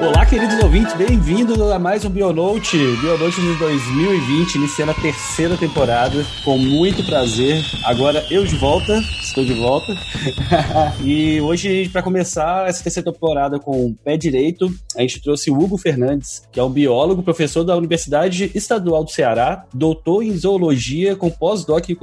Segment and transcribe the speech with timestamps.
[0.00, 6.24] Olá, queridos ouvintes, bem-vindos a mais um Bionote, Bionote de 2020, iniciando a terceira temporada,
[6.42, 7.62] com muito prazer.
[7.84, 9.94] Agora eu de volta, estou de volta.
[11.04, 15.58] e hoje, para começar essa terceira temporada com o pé direito, a gente trouxe o
[15.58, 21.14] Hugo Fernandes, que é um biólogo, professor da Universidade Estadual do Ceará, doutor em zoologia,
[21.14, 21.96] com pós-doc em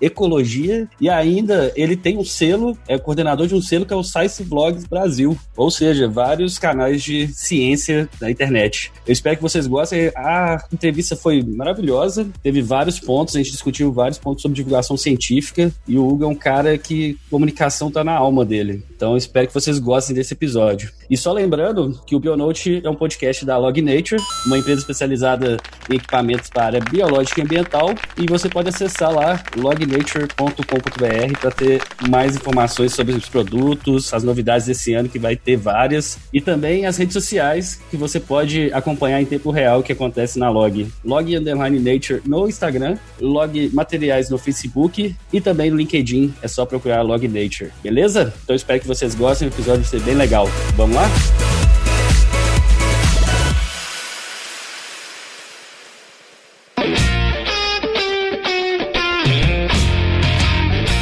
[0.00, 4.02] ecologia, e ainda ele tem um selo, é coordenador de um selo que é o
[4.02, 8.92] Science Vlogs Brasil, ou seja, vários canais de ciência da internet.
[9.06, 10.10] Eu espero que vocês gostem.
[10.16, 15.72] A entrevista foi maravilhosa, teve vários pontos, a gente discutiu vários pontos sobre divulgação científica
[15.86, 18.82] e o Hugo é um cara que comunicação tá na alma dele.
[18.94, 20.92] Então espero que vocês gostem desse episódio.
[21.10, 25.56] E só lembrando que o Bionote é um podcast da Log Nature, uma empresa especializada
[25.90, 31.50] em equipamentos para a área biológica e ambiental, e você pode acessar lá lognature.com.br para
[31.50, 36.40] ter mais informações sobre os produtos, as novidades desse ano que vai ter várias, e
[36.40, 40.38] também as redes sociais sociais que você pode acompanhar em tempo real o que acontece
[40.38, 40.86] na Log.
[41.02, 46.34] Log Underline Nature no Instagram, Log Materiais no Facebook e também no LinkedIn.
[46.42, 48.34] É só procurar Log Nature, beleza?
[48.44, 50.46] Então espero que vocês gostem, o episódio vai ser bem legal.
[50.76, 51.08] Vamos lá?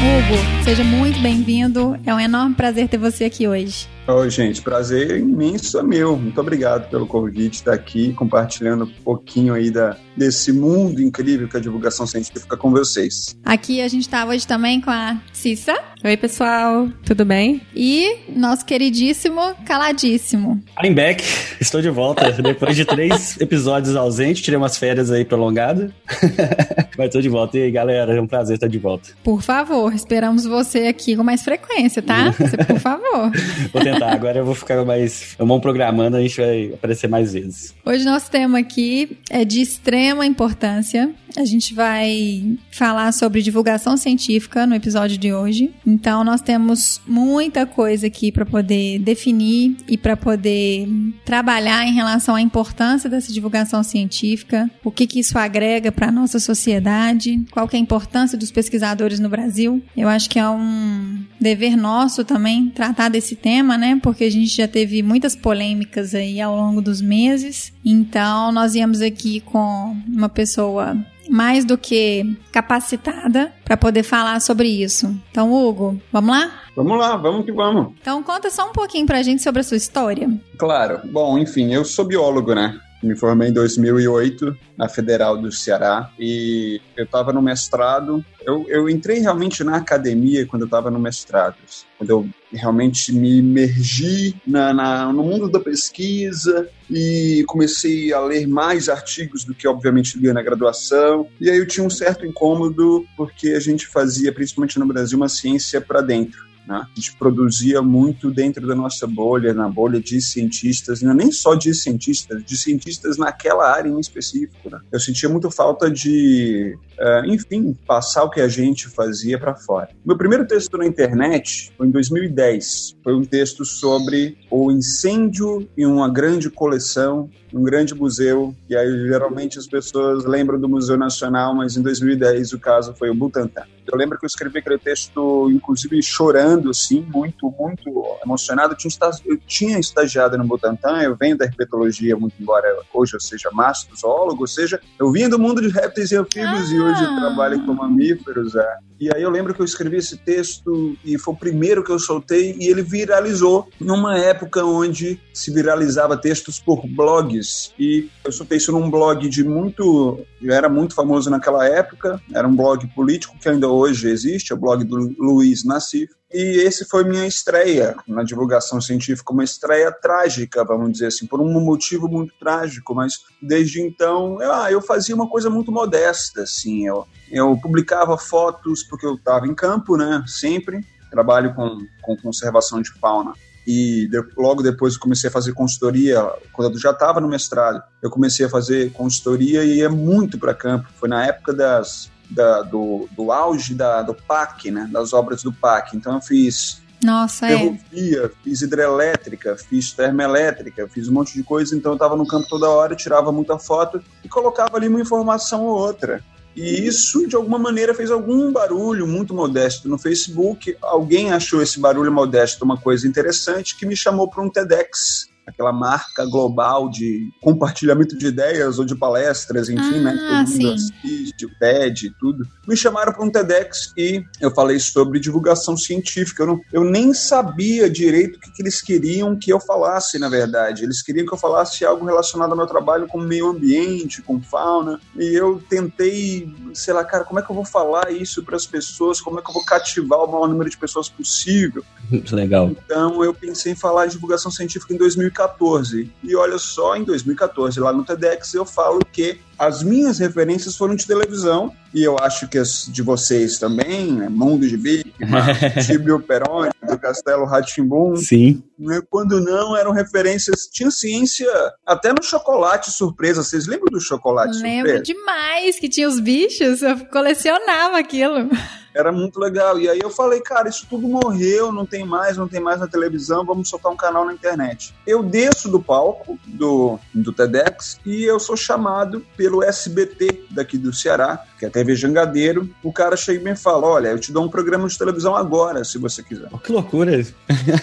[0.00, 1.98] Hugo, seja muito bem-vindo.
[2.06, 3.89] É um enorme prazer ter você aqui hoje.
[4.06, 6.17] Oi, gente, prazer imenso é meu.
[6.17, 11.56] Muito obrigado pelo convite, estar aqui compartilhando um pouquinho aí da, desse mundo incrível que
[11.56, 13.37] é a divulgação científica com vocês.
[13.45, 15.75] Aqui a gente está hoje também com a Cissa.
[16.03, 17.61] Oi, pessoal, tudo bem?
[17.75, 20.62] E nosso queridíssimo Caladíssimo.
[20.83, 21.23] I'm back,
[21.61, 22.33] estou de volta.
[22.43, 25.91] Depois de três episódios ausentes, tirei umas férias aí prolongadas.
[26.97, 27.59] Mas estou de volta.
[27.59, 29.10] E aí, galera, é um prazer estar de volta.
[29.22, 32.33] Por favor, esperamos você aqui com mais frequência, tá?
[32.66, 33.31] Por favor.
[33.72, 35.34] Vou tentar agora eu vou ficar mais.
[35.39, 37.75] Vamos programando, a gente vai aparecer mais vezes.
[37.84, 41.11] Hoje nosso tema aqui é de extrema importância.
[41.37, 45.73] A gente vai falar sobre divulgação científica no episódio de hoje.
[45.87, 50.89] Então, nós temos muita coisa aqui para poder definir e para poder
[51.25, 56.41] trabalhar em relação à importância dessa divulgação científica, o que, que isso agrega para nossa
[56.41, 59.83] sociedade, qual que é a importância dos pesquisadores no Brasil.
[59.97, 63.98] Eu acho que é um dever nosso também tratar desse tema, né?
[64.00, 67.72] Porque a gente já teve muitas polêmicas aí ao longo dos meses.
[67.84, 70.96] Então, nós íamos aqui com uma pessoa
[71.28, 75.16] mais do que capacitada para poder falar sobre isso.
[75.30, 76.50] Então, Hugo, vamos lá?
[76.76, 77.92] Vamos lá, vamos que vamos.
[78.00, 80.28] Então, conta só um pouquinho pra gente sobre a sua história.
[80.58, 81.00] Claro.
[81.10, 82.78] Bom, enfim, eu sou biólogo, né?
[83.03, 88.25] Me formei em 2008 na Federal do Ceará e eu estava no mestrado.
[88.44, 91.56] Eu, eu entrei realmente na academia quando eu estava no mestrado,
[91.97, 98.47] quando eu realmente me imergi na, na, no mundo da pesquisa e comecei a ler
[98.47, 101.27] mais artigos do que, obviamente, lia na graduação.
[101.41, 105.28] E aí eu tinha um certo incômodo porque a gente fazia, principalmente no Brasil, uma
[105.28, 106.50] ciência para dentro.
[106.70, 106.76] Né?
[106.76, 111.32] A gente produzia muito dentro da nossa bolha, na bolha de cientistas, não é nem
[111.32, 114.70] só de cientistas, de cientistas naquela área em específico.
[114.70, 114.78] Né?
[114.92, 119.88] Eu sentia muito falta de, uh, enfim, passar o que a gente fazia para fora.
[120.06, 122.97] Meu primeiro texto na internet foi em 2010.
[123.03, 128.54] Foi um texto sobre o incêndio em uma grande coleção, um grande museu.
[128.69, 133.10] E aí, geralmente, as pessoas lembram do Museu Nacional, mas em 2010 o caso foi
[133.10, 133.64] o Butantan.
[133.91, 138.77] Eu lembro que eu escrevi aquele texto, inclusive chorando, assim, muito, muito emocionado.
[139.25, 144.43] Eu tinha, estagiado no Butantan, eu venho da herpetologia, muito embora hoje eu seja mastrozoólogo,
[144.43, 146.75] ou seja, eu vim do mundo de répteis e anfíbios ah.
[146.75, 148.55] e hoje eu trabalho com mamíferos.
[148.55, 148.77] É.
[149.01, 151.99] E aí eu lembro que eu escrevi esse texto e foi o primeiro que eu
[151.99, 157.72] soltei e ele viralizou numa época onde se viralizava textos por blogs.
[157.78, 160.21] E eu soltei isso num blog de muito.
[160.43, 164.54] Eu era muito famoso naquela época, era um blog político que ainda hoje existe, é
[164.54, 166.12] o blog do Luiz Nassif.
[166.32, 171.41] E esse foi minha estreia na divulgação científica, uma estreia trágica, vamos dizer assim, por
[171.41, 176.42] um motivo muito trágico, mas desde então eu, ah, eu fazia uma coisa muito modesta,
[176.42, 182.16] assim, eu, eu publicava fotos porque eu estava em campo, né, sempre, trabalho com, com
[182.16, 183.33] conservação de fauna
[183.66, 188.10] e de, logo depois comecei a fazer consultoria, quando eu já estava no mestrado, eu
[188.10, 193.09] comecei a fazer consultoria e ia muito para campo, foi na época das da, do,
[193.12, 195.97] do auge da, do PAC, né, das obras do PAC.
[195.97, 198.30] Então eu fiz Nossa, ferrovia, é.
[198.42, 202.68] fiz hidrelétrica, fiz termoelétrica, fiz um monte de coisa, então eu estava no campo toda
[202.68, 206.22] hora, tirava muita foto e colocava ali uma informação ou outra.
[206.54, 210.76] E isso, de alguma maneira, fez algum barulho muito modesto no Facebook.
[210.83, 215.72] Alguém achou esse barulho modesto uma coisa interessante que me chamou para um TEDx aquela
[215.72, 220.12] marca global de compartilhamento de ideias ou de palestras, enfim, ah, né?
[220.12, 222.47] Todo mundo assiste, pede e tudo.
[222.71, 226.43] Me chamaram para um TEDx e eu falei sobre divulgação científica.
[226.43, 230.28] Eu, não, eu nem sabia direito o que, que, eles queriam que eu falasse, na
[230.28, 230.84] verdade.
[230.84, 235.01] Eles queriam que eu falasse algo relacionado ao meu trabalho com meio ambiente, com fauna.
[235.17, 238.67] E eu tentei, sei lá, cara, como é que eu vou falar isso para as
[238.67, 239.21] pessoas?
[239.21, 241.84] Como é que eu vou cativar o maior número de pessoas possível?
[242.31, 242.71] Legal.
[242.71, 246.11] Então eu pensei em falar de divulgação científica em 2014 2014.
[246.22, 250.95] E olha só, em 2014, lá no TEDx, eu falo que as minhas referências foram
[250.95, 254.27] de televisão, e eu acho que as de vocês também, né?
[254.27, 255.12] Mundo de Big,
[255.86, 258.16] Tibio Peroni, do Castelo Ratimbum.
[258.16, 258.62] Sim.
[258.78, 259.02] Né?
[259.11, 260.66] Quando não, eram referências.
[260.66, 261.47] Tinha ciência
[261.85, 263.42] até no chocolate surpresa.
[263.42, 265.02] Vocês lembram do chocolate Lembro surpresa?
[265.02, 268.49] demais que tinha os bichos, eu colecionava aquilo.
[268.95, 269.78] Era muito legal.
[269.78, 272.88] E aí eu falei, cara, isso tudo morreu, não tem mais, não tem mais na
[272.88, 274.95] televisão, vamos soltar um canal na internet.
[275.07, 280.92] Eu desço do palco do, do TEDx e eu sou chamado pelo SBT daqui do
[280.92, 282.69] Ceará, que é a TV Jangadeiro.
[282.83, 285.85] O cara chega e me fala: Olha, eu te dou um programa de televisão agora,
[285.85, 286.49] se você quiser.
[286.52, 287.25] Oh, que loucura!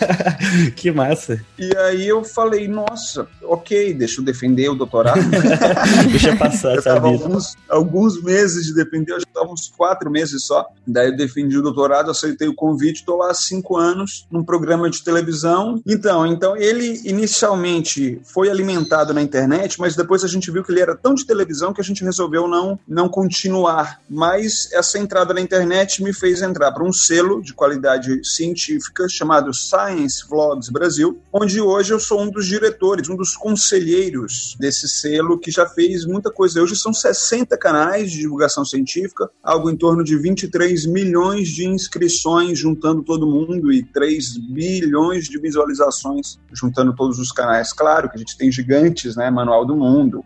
[0.75, 1.43] que massa!
[1.57, 5.21] E aí eu falei: Nossa, ok, deixa eu defender o doutorado.
[6.11, 10.45] deixa passar eu tava alguns, alguns meses de defender, acho que estava uns quatro meses
[10.45, 10.67] só.
[10.97, 14.89] Daí eu defendi o doutorado, aceitei o convite, estou lá há cinco anos num programa
[14.89, 15.79] de televisão.
[15.85, 20.81] Então, então ele inicialmente foi alimentado na internet, mas depois a gente viu que ele
[20.81, 24.01] era tão de televisão que a gente resolveu não, não continuar.
[24.09, 29.53] Mas essa entrada na internet me fez entrar para um selo de qualidade científica chamado
[29.53, 35.37] Science Vlogs Brasil, onde hoje eu sou um dos diretores, um dos conselheiros desse selo
[35.37, 36.59] que já fez muita coisa.
[36.59, 42.57] Hoje são 60 canais de divulgação científica, algo em torno de 23 milhões de inscrições
[42.57, 47.73] juntando todo mundo e 3 bilhões de visualizações juntando todos os canais.
[47.73, 49.29] Claro que a gente tem gigantes, né?
[49.29, 50.23] Manual do Mundo.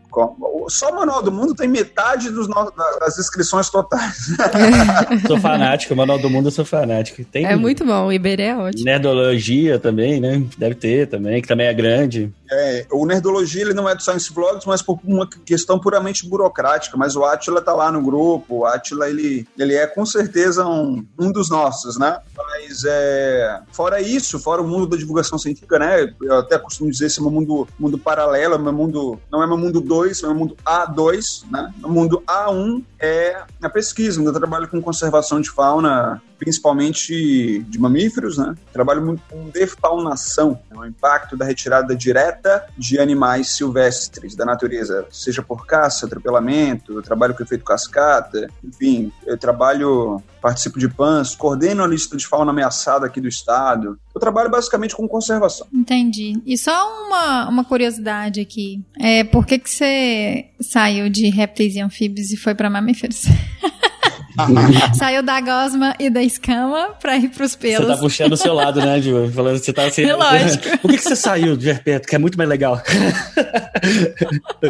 [0.69, 2.71] Só o Manual do Mundo tem metade dos no...
[2.99, 4.29] das inscrições totais.
[5.27, 7.23] sou fanático, Manual do Mundo eu sou fanático.
[7.25, 8.85] Tem é muito bom, o Iberê é ótimo.
[8.85, 10.43] Nerdologia também, né?
[10.57, 12.31] Deve ter também, que também é grande.
[12.51, 16.97] É, o Nerdologia ele não é do Science Vlogs, mas por uma questão puramente burocrática.
[16.97, 21.05] Mas o Atila tá lá no grupo, o Atila ele, ele é com certeza um,
[21.19, 22.19] um dos nossos, né?
[22.35, 26.13] Mas é, fora isso, fora o mundo da divulgação científica, né?
[26.21, 29.47] Eu até costumo dizer esse é meu mundo, mundo paralelo, é meu mundo, não é
[29.47, 31.73] meu mundo 2, é meu mundo A2, né?
[31.83, 38.35] O mundo A1 é a pesquisa, eu trabalho com conservação de fauna principalmente de mamíferos,
[38.35, 38.55] né?
[38.73, 40.75] Trabalho muito com defaunação, né?
[40.75, 47.35] o impacto da retirada direta de animais silvestres da natureza, seja por caça, atropelamento, trabalho
[47.35, 53.05] com efeito cascata, enfim, eu trabalho, participo de PANS, coordeno a lista de fauna ameaçada
[53.05, 53.99] aqui do estado.
[54.13, 55.67] Eu trabalho basicamente com conservação.
[55.71, 56.41] Entendi.
[56.43, 61.81] E só uma, uma curiosidade aqui, é por que que você saiu de répteis e
[61.81, 63.25] anfíbios e foi para mamíferos?
[64.97, 67.87] Saiu da gosma e da escama pra ir pros pelos.
[67.87, 69.31] Você tá puxando o seu lado, né, Ju?
[69.33, 70.11] Falando que você tá assim.
[70.11, 70.77] Lógico.
[70.79, 72.07] Por que, que você saiu de herpeto?
[72.07, 72.81] Que é muito mais legal.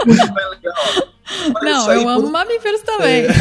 [0.06, 1.12] muito mais legal.
[1.54, 2.32] Mas não, eu, eu amo por...
[2.32, 3.26] mamíferos também.
[3.26, 3.32] É.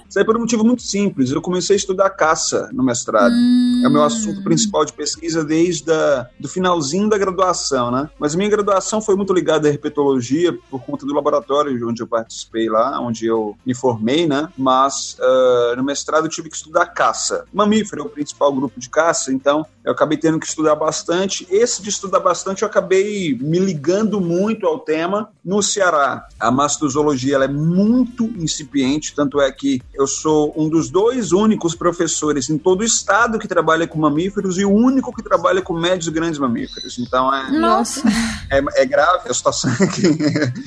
[0.14, 1.32] Isso aí por um motivo muito simples.
[1.32, 3.32] Eu comecei a estudar caça no mestrado.
[3.32, 3.82] Hum.
[3.84, 8.08] É o meu assunto principal de pesquisa desde a, do finalzinho da graduação, né?
[8.16, 12.68] Mas minha graduação foi muito ligada à herpetologia por conta do laboratório onde eu participei
[12.68, 14.48] lá, onde eu me formei, né?
[14.56, 17.44] Mas uh, no mestrado eu tive que estudar caça.
[17.52, 21.44] Mamífero é o principal grupo de caça, então eu acabei tendo que estudar bastante.
[21.50, 26.28] Esse de estudar bastante eu acabei me ligando muito ao tema no Ceará.
[26.38, 31.74] A mastozoologia ela é muito incipiente, tanto é que eu sou um dos dois únicos
[31.74, 35.74] professores em todo o estado que trabalha com mamíferos e o único que trabalha com
[35.74, 36.98] médios e grandes mamíferos.
[36.98, 37.50] Então é.
[37.50, 38.02] Nossa!
[38.50, 40.02] É, é grave a situação aqui.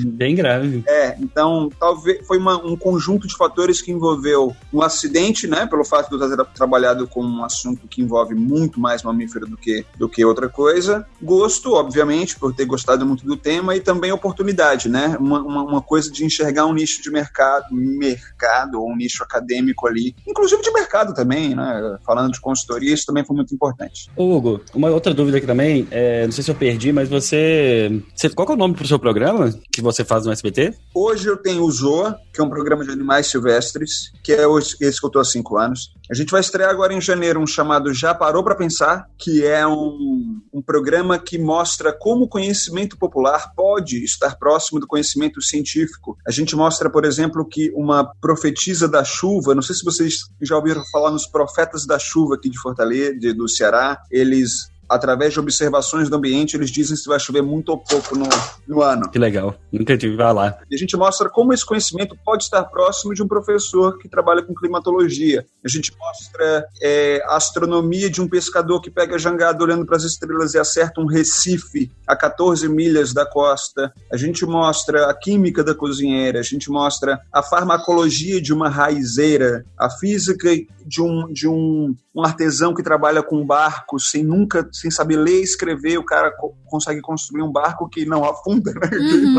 [0.06, 0.84] Bem grave.
[0.88, 5.66] É, então talvez foi uma, um conjunto de fatores que envolveu um acidente, né?
[5.66, 9.58] Pelo fato de eu ter trabalhado com um assunto que envolve muito mais mamífero do
[9.58, 11.06] que, do que outra coisa.
[11.22, 15.18] Gosto, obviamente, por ter gostado muito do tema e também oportunidade, né?
[15.20, 19.24] Uma, uma, uma coisa de enxergar um nicho de mercado, mercado ou um nicho nicho
[19.24, 21.98] acadêmico ali, inclusive de mercado também, né?
[22.06, 24.10] Falando de consultoria, isso também foi muito importante.
[24.16, 28.30] Hugo, uma outra dúvida aqui também, é, não sei se eu perdi, mas você, você
[28.30, 30.74] qual é o nome pro seu programa que você faz no SBT?
[30.94, 34.44] Hoje eu tenho o ZOA, que é um programa de animais silvestres, que é
[34.82, 35.92] esse que eu tô há cinco anos.
[36.10, 39.68] A gente vai estrear agora em janeiro um chamado Já Parou para Pensar, que é
[39.68, 46.18] um, um programa que mostra como o conhecimento popular pode estar próximo do conhecimento científico.
[46.26, 50.56] A gente mostra, por exemplo, que uma profetisa da chuva, não sei se vocês já
[50.56, 56.10] ouviram falar nos profetas da chuva aqui de Fortaleza, do Ceará, eles através de observações
[56.10, 58.28] do ambiente, eles dizem se vai chover muito ou pouco no,
[58.68, 59.10] no ano.
[59.10, 59.56] Que legal.
[59.98, 60.58] Tive vai lá.
[60.70, 64.44] E a gente mostra como esse conhecimento pode estar próximo de um professor que trabalha
[64.44, 65.46] com climatologia.
[65.64, 69.98] A gente mostra é, a astronomia de um pescador que pega a jangada olhando para
[69.98, 73.92] as estrelas e acerta um recife a 14 milhas da costa.
[74.12, 76.40] A gente mostra a química da cozinheira.
[76.40, 80.50] A gente mostra a farmacologia de uma raizeira, a física
[80.86, 85.40] de um, de um, um artesão que trabalha com barcos sem nunca, sem saber ler
[85.40, 88.90] e escrever, o cara co consegue construir um barco que não afunda, né?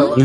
[0.08, 0.16] Uhum.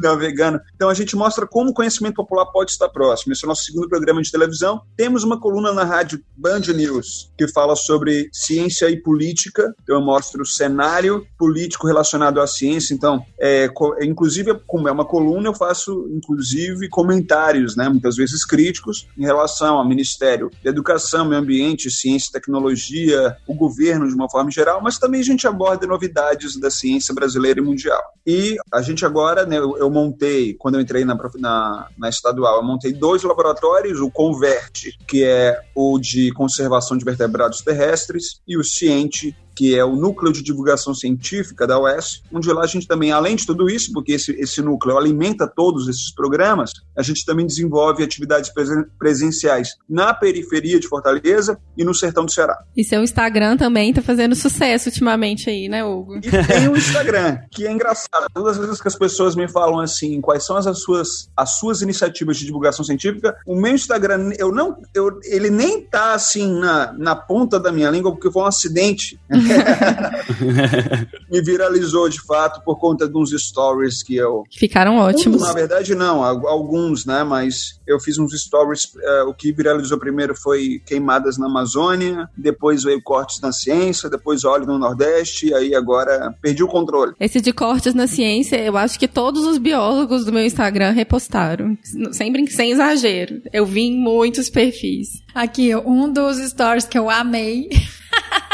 [0.00, 0.60] navegando.
[0.74, 3.32] Então a gente mostra como o conhecimento popular pode estar próximo.
[3.32, 4.80] Esse é o nosso segundo programa de televisão.
[4.96, 9.72] Temos uma coluna na rádio Band News que fala sobre ciência e política.
[9.82, 12.94] Então eu mostro o cenário político relacionado à ciência.
[12.94, 13.68] Então, é,
[14.02, 17.88] inclusive, como é uma coluna, eu faço inclusive comentários, né?
[17.88, 24.08] Muitas vezes críticos em relação ao Ministério educação, meio ambiente, ciência e tecnologia, o governo
[24.08, 28.02] de uma forma geral, mas também a gente aborda novidades da ciência brasileira e mundial.
[28.26, 32.56] E a gente agora, né, eu, eu montei, quando eu entrei na, na, na estadual,
[32.56, 38.56] eu montei dois laboratórios, o Converte, que é o de conservação de vertebrados terrestres, e
[38.56, 42.88] o Ciente, que é o Núcleo de Divulgação Científica da UES, onde lá a gente
[42.88, 47.26] também, além de tudo isso, porque esse, esse núcleo alimenta todos esses programas, a gente
[47.26, 48.50] também desenvolve atividades
[48.98, 52.56] presenciais na periferia de Fortaleza e no sertão do Ceará.
[52.74, 56.16] E seu Instagram também está fazendo sucesso ultimamente aí, né, Hugo?
[56.16, 58.28] E tem o Instagram, que é engraçado.
[58.32, 61.82] Todas as vezes que as pessoas me falam assim, quais são as suas, as suas
[61.82, 66.94] iniciativas de divulgação científica, o meu Instagram, eu não, eu, ele nem tá assim na,
[66.94, 69.20] na ponta da minha língua, porque foi um acidente.
[71.30, 74.44] me viralizou de fato por conta de uns stories que eu.
[74.56, 75.42] Ficaram ótimos.
[75.42, 77.22] Na verdade, não, alguns, né?
[77.24, 78.84] Mas eu fiz uns stories.
[78.84, 84.44] Uh, o que viralizou primeiro foi queimadas na Amazônia, depois veio cortes na ciência, depois
[84.44, 87.12] óleo no Nordeste, e aí agora perdi o controle.
[87.18, 91.76] Esse de cortes na ciência, eu acho que todos os biólogos do meu Instagram repostaram.
[92.12, 93.42] Sem, sem exagero.
[93.52, 95.22] Eu vi em muitos perfis.
[95.34, 97.68] Aqui, um dos stories que eu amei.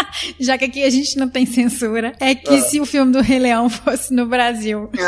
[0.38, 2.62] já que aqui a gente não tem censura, é que ah.
[2.62, 4.90] se o filme do Rei Leão fosse no Brasil.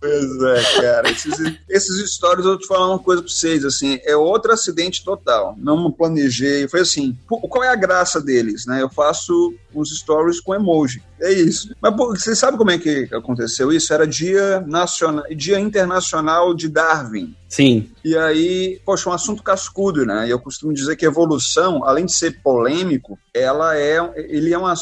[0.00, 1.10] pois é, cara.
[1.10, 5.04] Esses, esses stories, eu vou te falar uma coisa pra vocês, assim, é outro acidente
[5.04, 5.54] total.
[5.58, 6.68] Não planejei.
[6.68, 8.82] Foi assim, qual é a graça deles, né?
[8.82, 11.02] Eu faço uns stories com emoji.
[11.20, 11.74] É isso.
[11.80, 13.92] Mas pô, você sabe como é que aconteceu isso?
[13.94, 17.34] Era dia nacional, dia internacional de Darwin.
[17.48, 17.90] Sim.
[18.04, 20.26] E aí, poxa, um assunto cascudo, né?
[20.26, 24.74] E eu costumo dizer que evolução, além de ser polêmico, ela é, ele é, uma,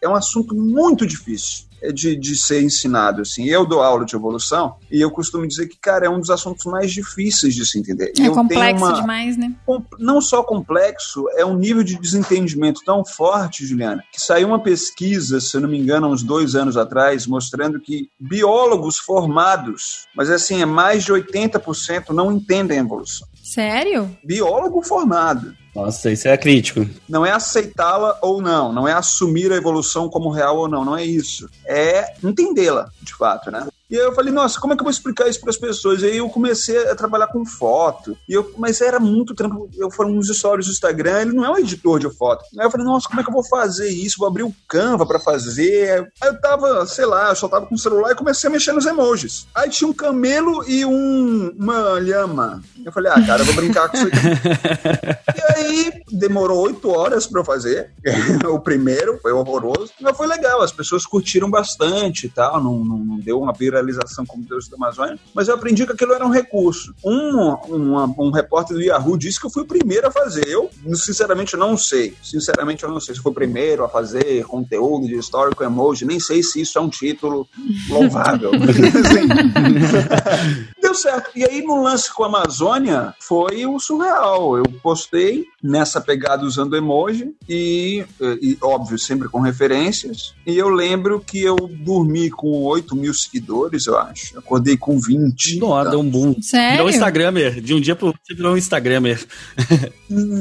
[0.00, 3.22] é um assunto muito difícil de, de ser ensinado.
[3.22, 3.46] Assim.
[3.46, 6.64] Eu dou aula de evolução e eu costumo dizer que, cara, é um dos assuntos
[6.66, 8.12] mais difíceis de se entender.
[8.18, 9.52] É eu complexo uma, demais, né?
[9.98, 15.40] Não só complexo, é um nível de desentendimento tão forte, Juliana, que saiu uma pesquisa,
[15.40, 20.30] se eu não me engano, há uns dois anos atrás, mostrando que biólogos formados, mas
[20.30, 23.26] assim, é mais de 80% não entendem a evolução.
[23.42, 24.16] Sério?
[24.24, 25.54] Biólogo formado.
[25.74, 26.86] Nossa, isso é crítico.
[27.08, 30.96] Não é aceitá-la ou não, não é assumir a evolução como real ou não, não
[30.96, 31.48] é isso.
[31.64, 33.66] É entendê-la, de fato, né?
[33.92, 36.00] E aí eu falei, nossa, como é que eu vou explicar isso para as pessoas?
[36.00, 38.16] E aí eu comecei a trabalhar com foto.
[38.26, 39.68] E eu, mas era muito trampo.
[39.76, 42.42] Eu foram uns stories do Instagram, ele não é um editor de foto.
[42.58, 44.16] Aí eu falei, nossa, como é que eu vou fazer isso?
[44.18, 46.10] Vou abrir o Canva para fazer.
[46.22, 48.72] Aí eu tava, sei lá, eu só tava com o celular e comecei a mexer
[48.72, 49.46] nos emojis.
[49.54, 52.62] Aí tinha um camelo e um, uma lhama.
[52.82, 54.16] Eu falei, ah, cara, eu vou brincar com isso aqui.
[55.36, 57.90] e aí demorou oito horas para eu fazer.
[58.50, 60.62] o primeiro foi horroroso, mas foi legal.
[60.62, 62.58] As pessoas curtiram bastante e tal.
[62.62, 63.81] Não, não, não deu uma vira
[64.26, 66.94] como Deus da Amazônia, mas eu aprendi que aquilo era um recurso.
[67.04, 70.46] Um, um, um repórter do Yahoo disse que eu fui o primeiro a fazer.
[70.46, 72.14] Eu, sinceramente, não sei.
[72.22, 76.04] Sinceramente, eu não sei se fui o primeiro a fazer conteúdo de histórico emoji.
[76.04, 77.48] Nem sei se isso é um título
[77.88, 78.50] louvável.
[80.92, 81.30] Deu certo.
[81.34, 84.58] E aí, no lance com a Amazônia, foi o surreal.
[84.58, 90.34] Eu postei nessa pegada usando emoji e, e, óbvio, sempre com referências.
[90.46, 94.38] E eu lembro que eu dormi com 8 mil seguidores, eu acho.
[94.38, 95.60] Acordei com 20.
[95.60, 96.36] Nossa, deu um boom.
[96.42, 96.72] Sério?
[96.72, 97.60] Virou um Instagramer.
[97.62, 99.24] De um dia pro outro, você virou um Instagramer.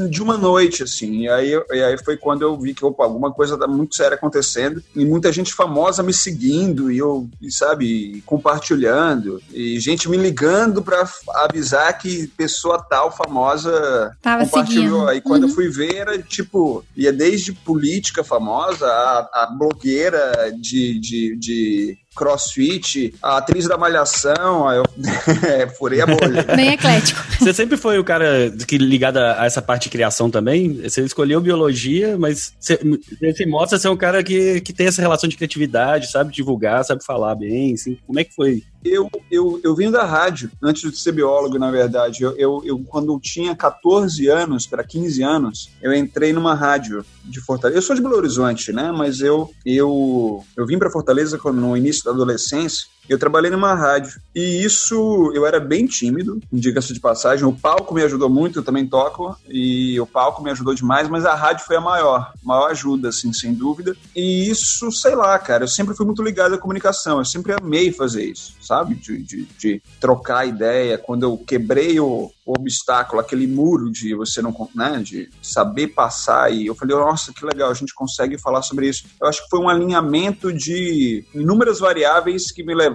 [0.10, 1.22] De uma noite, assim.
[1.22, 4.16] E aí, e aí foi quando eu vi que, opa, alguma coisa tá muito séria
[4.16, 4.84] acontecendo.
[4.94, 9.42] E muita gente famosa me seguindo e eu, e, sabe, compartilhando.
[9.54, 10.41] E gente me ligando
[10.82, 14.84] pra avisar que pessoa tal famosa Tava compartilhou.
[15.00, 15.08] seguindo.
[15.10, 15.50] Aí quando Uhum.
[15.50, 21.98] eu fui ver, era tipo, ia desde política famosa, a, a blogueira de, de, de
[22.16, 24.84] crossfit, a atriz da malhação, aí eu
[25.48, 26.44] é, furei a bolha.
[26.56, 27.22] Bem eclético.
[27.40, 30.82] Você sempre foi o cara que ligado a essa parte de criação também?
[30.82, 32.80] Você escolheu biologia, mas você,
[33.20, 37.04] você mostra ser um cara que, que tem essa relação de criatividade, sabe divulgar, sabe
[37.04, 37.98] falar bem, assim.
[38.06, 38.64] Como é que foi?
[38.84, 42.24] Eu, eu, eu vim da rádio, antes de ser biólogo, na verdade.
[42.24, 47.06] Eu, eu, eu quando eu tinha 14 anos, para 15 anos, eu entrei numa rádio
[47.24, 47.78] de Fortaleza.
[47.78, 48.92] Eu sou de Belo Horizonte, né?
[48.92, 52.88] Mas eu, eu, eu vim para Fortaleza no início da adolescência.
[53.10, 54.22] Eu trabalhei numa rádio.
[54.34, 57.46] E isso, eu era bem tímido, diga-se de passagem.
[57.46, 59.36] O palco me ajudou muito, eu também toco.
[59.50, 62.32] E o palco me ajudou demais, mas a rádio foi a maior.
[62.42, 63.96] Maior ajuda, assim, sem dúvida.
[64.16, 67.20] E isso, sei lá, cara, eu sempre fui muito ligado à comunicação.
[67.20, 68.96] Eu sempre amei fazer isso, sabe?
[68.96, 70.98] De, de, de trocar ideia.
[70.98, 76.54] Quando eu quebrei o, o obstáculo, aquele muro de você não, né, de saber passar.
[76.54, 79.04] E eu falei, nossa, que legal, a gente consegue falar sobre isso.
[79.20, 82.91] Eu acho que foi um alinhamento de inúmeras variáveis que me levaram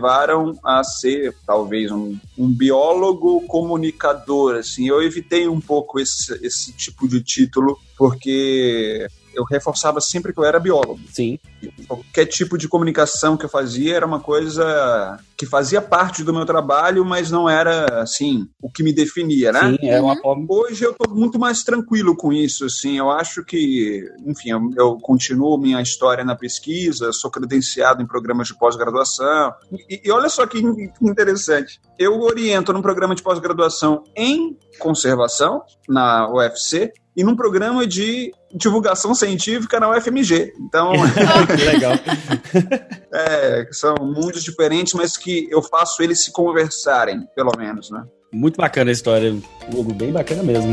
[0.64, 4.56] a ser, talvez, um, um biólogo comunicador.
[4.56, 10.40] Assim, eu evitei um pouco esse, esse tipo de título porque eu reforçava sempre que
[10.40, 10.98] eu era biólogo.
[11.12, 11.38] Sim.
[11.86, 16.46] Qualquer tipo de comunicação que eu fazia era uma coisa que fazia parte do meu
[16.46, 19.76] trabalho, mas não era, assim, o que me definia, né?
[19.78, 20.46] Sim, é uma forma.
[20.48, 24.96] Hoje eu tô muito mais tranquilo com isso, assim, eu acho que, enfim, eu, eu
[24.98, 29.52] continuo minha história na pesquisa, sou credenciado em programas de pós-graduação,
[29.90, 35.62] e, e olha só que in- interessante, eu oriento num programa de pós-graduação em conservação,
[35.86, 40.92] na UFC, e num programa de divulgação científica na UFMG, então...
[41.56, 41.92] que legal.
[43.18, 48.04] É, são mundos diferentes, mas que eu faço eles se conversarem, pelo menos, né?
[48.30, 49.34] Muito bacana a história,
[49.72, 50.72] Hugo, bem bacana mesmo.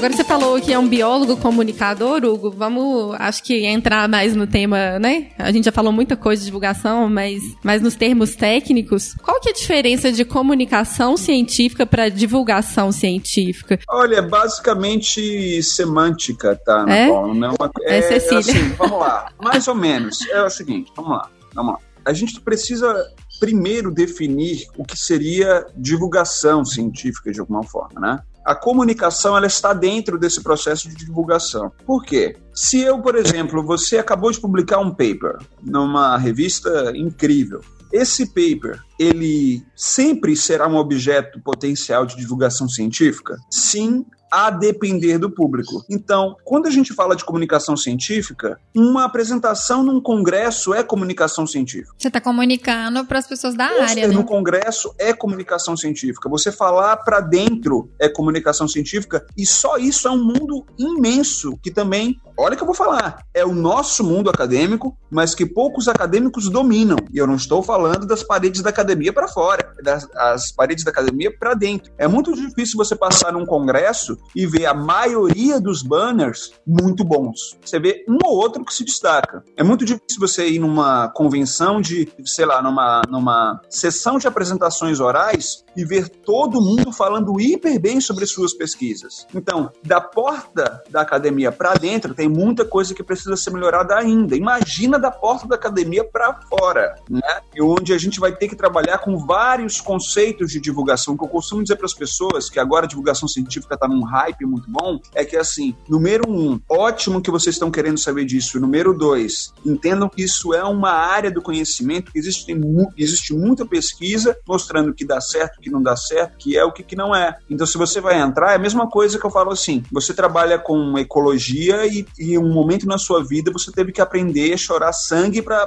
[0.00, 2.50] Agora você falou que é um biólogo comunicador, Hugo.
[2.50, 5.26] Vamos, acho que entrar mais no tema, né?
[5.36, 9.50] A gente já falou muita coisa de divulgação, mas, mas nos termos técnicos, qual que
[9.50, 13.78] é a diferença de comunicação científica para divulgação científica?
[13.90, 17.06] Olha, basicamente semântica, tá, É?
[17.10, 17.34] Paula?
[17.34, 18.38] Não é uma- É, Cecília.
[18.38, 19.30] assim, vamos lá.
[19.38, 20.26] Mais ou menos.
[20.30, 21.78] É o seguinte, vamos lá, vamos lá.
[22.06, 23.06] A gente precisa
[23.38, 28.18] primeiro definir o que seria divulgação científica de alguma forma, né?
[28.44, 31.70] A comunicação ela está dentro desse processo de divulgação.
[31.84, 32.36] Por quê?
[32.54, 37.60] Se eu, por exemplo, você acabou de publicar um paper numa revista incrível,
[37.92, 43.36] esse paper, ele sempre será um objeto potencial de divulgação científica?
[43.50, 45.84] Sim, a depender do público.
[45.88, 51.94] Então, quando a gente fala de comunicação científica, uma apresentação num congresso é comunicação científica.
[51.98, 54.24] Você tá comunicando para as pessoas da área, no né?
[54.24, 56.28] congresso é comunicação científica.
[56.28, 61.70] Você falar para dentro é comunicação científica e só isso é um mundo imenso que
[61.70, 66.48] também, olha que eu vou falar, é o nosso mundo acadêmico, mas que poucos acadêmicos
[66.48, 66.96] dominam.
[67.12, 70.90] E eu não estou falando das paredes da academia para fora, das as paredes da
[70.90, 71.92] academia para dentro.
[71.96, 77.58] É muito difícil você passar num congresso e ver a maioria dos banners muito bons.
[77.64, 79.42] Você vê um ou outro que se destaca.
[79.56, 85.00] É muito difícil você ir numa convenção de, sei lá, numa, numa sessão de apresentações
[85.00, 89.26] orais e ver todo mundo falando hiper bem sobre suas pesquisas.
[89.34, 94.36] Então, da porta da academia para dentro, tem muita coisa que precisa ser melhorada ainda.
[94.36, 97.40] Imagina da porta da academia para fora, né?
[97.54, 101.14] E onde a gente vai ter que trabalhar com vários conceitos de divulgação.
[101.14, 104.04] O que eu costumo dizer para as pessoas, que agora a divulgação científica está num
[104.04, 108.60] hype muito bom, é que assim, número um, ótimo que vocês estão querendo saber disso.
[108.60, 112.54] Número dois, entendam que isso é uma área do conhecimento que existe,
[112.98, 116.82] existe muita pesquisa mostrando que dá certo, que não dá certo, que é o que,
[116.82, 117.36] que não é.
[117.48, 120.58] Então, se você vai entrar, é a mesma coisa que eu falo assim: você trabalha
[120.58, 124.92] com ecologia e, e um momento na sua vida você teve que aprender a chorar
[124.92, 125.62] sangue para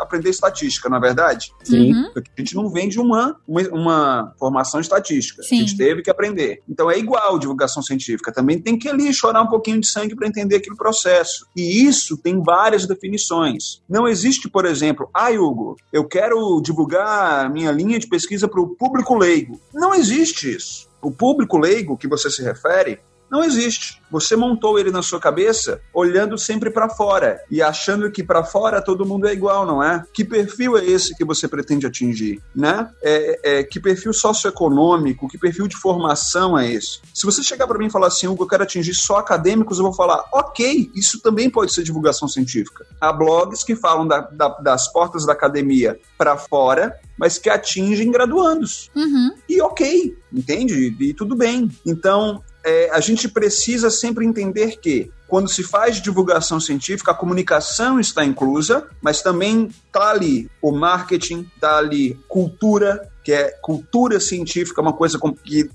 [0.00, 1.52] aprender estatística, não é verdade?
[1.64, 1.92] Sim.
[1.92, 2.10] Uhum.
[2.12, 5.42] Porque a gente não vem de uma, uma, uma formação estatística.
[5.42, 5.56] Sim.
[5.56, 6.62] A gente teve que aprender.
[6.68, 8.32] Então é igual divulgação científica.
[8.32, 11.46] Também tem que ali chorar um pouquinho de sangue para entender aquele processo.
[11.56, 13.82] E isso tem várias definições.
[13.88, 18.68] Não existe, por exemplo, ah, Hugo, eu quero divulgar minha linha de pesquisa para o
[18.68, 19.60] público leigo.
[19.72, 20.88] Não existe isso.
[21.00, 24.00] O público leigo que você se refere não existe.
[24.10, 28.82] Você montou ele na sua cabeça olhando sempre para fora e achando que para fora
[28.82, 30.04] todo mundo é igual, não é?
[30.12, 32.90] Que perfil é esse que você pretende atingir, né?
[33.00, 37.00] É, é que perfil socioeconômico, que perfil de formação é esse?
[37.14, 39.84] Se você chegar para mim e falar assim, Hugo, eu quero atingir só acadêmicos, eu
[39.84, 42.84] vou falar, ok, isso também pode ser divulgação científica.
[43.00, 48.10] Há blogs que falam da, da, das portas da academia para fora, mas que atingem
[48.10, 48.90] graduandos.
[48.96, 49.34] Uhum.
[49.48, 50.96] E ok, entende?
[50.98, 51.70] E tudo bem.
[51.86, 58.00] Então, é, a gente precisa sempre entender que quando se faz divulgação científica, a comunicação
[58.00, 64.80] está inclusa, mas também está ali o marketing, está ali cultura, que é cultura científica,
[64.80, 65.70] uma coisa que,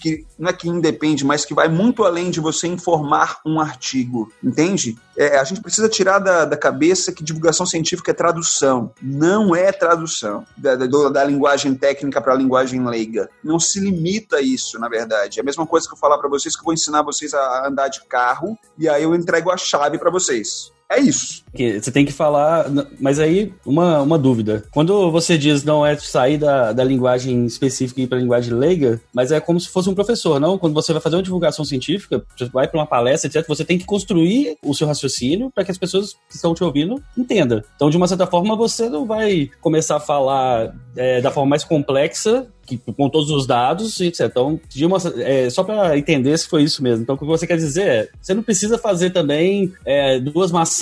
[0.00, 4.32] que, não é que independe, mas que vai muito além de você informar um artigo,
[4.42, 4.98] entende?
[5.16, 8.90] É, a gente precisa tirar da, da cabeça que divulgação científica é tradução.
[9.02, 13.28] Não é tradução da, da, da linguagem técnica para a linguagem leiga.
[13.44, 15.38] Não se limita a isso, na verdade.
[15.38, 17.68] É a mesma coisa que eu falar para vocês que eu vou ensinar vocês a
[17.68, 20.72] andar de carro e aí eu entrego a chave para vocês.
[20.90, 21.44] É isso.
[21.52, 22.66] Você tem que falar.
[22.98, 24.64] Mas aí, uma, uma dúvida.
[24.72, 28.52] Quando você diz não é sair da, da linguagem específica e ir para a linguagem
[28.52, 30.58] leiga, mas é como se fosse um professor, não?
[30.58, 33.78] Quando você vai fazer uma divulgação científica, você vai para uma palestra, etc., você tem
[33.78, 37.62] que construir o seu raciocínio para que as pessoas que estão te ouvindo entendam.
[37.76, 41.62] Então, de uma certa forma, você não vai começar a falar é, da forma mais
[41.62, 42.48] complexa
[42.96, 44.26] com todos os dados, etc.
[44.26, 47.02] Então, uma, é, só para entender se foi isso mesmo.
[47.02, 50.79] Então, o que você quer dizer é, você não precisa fazer também é, duas maçãs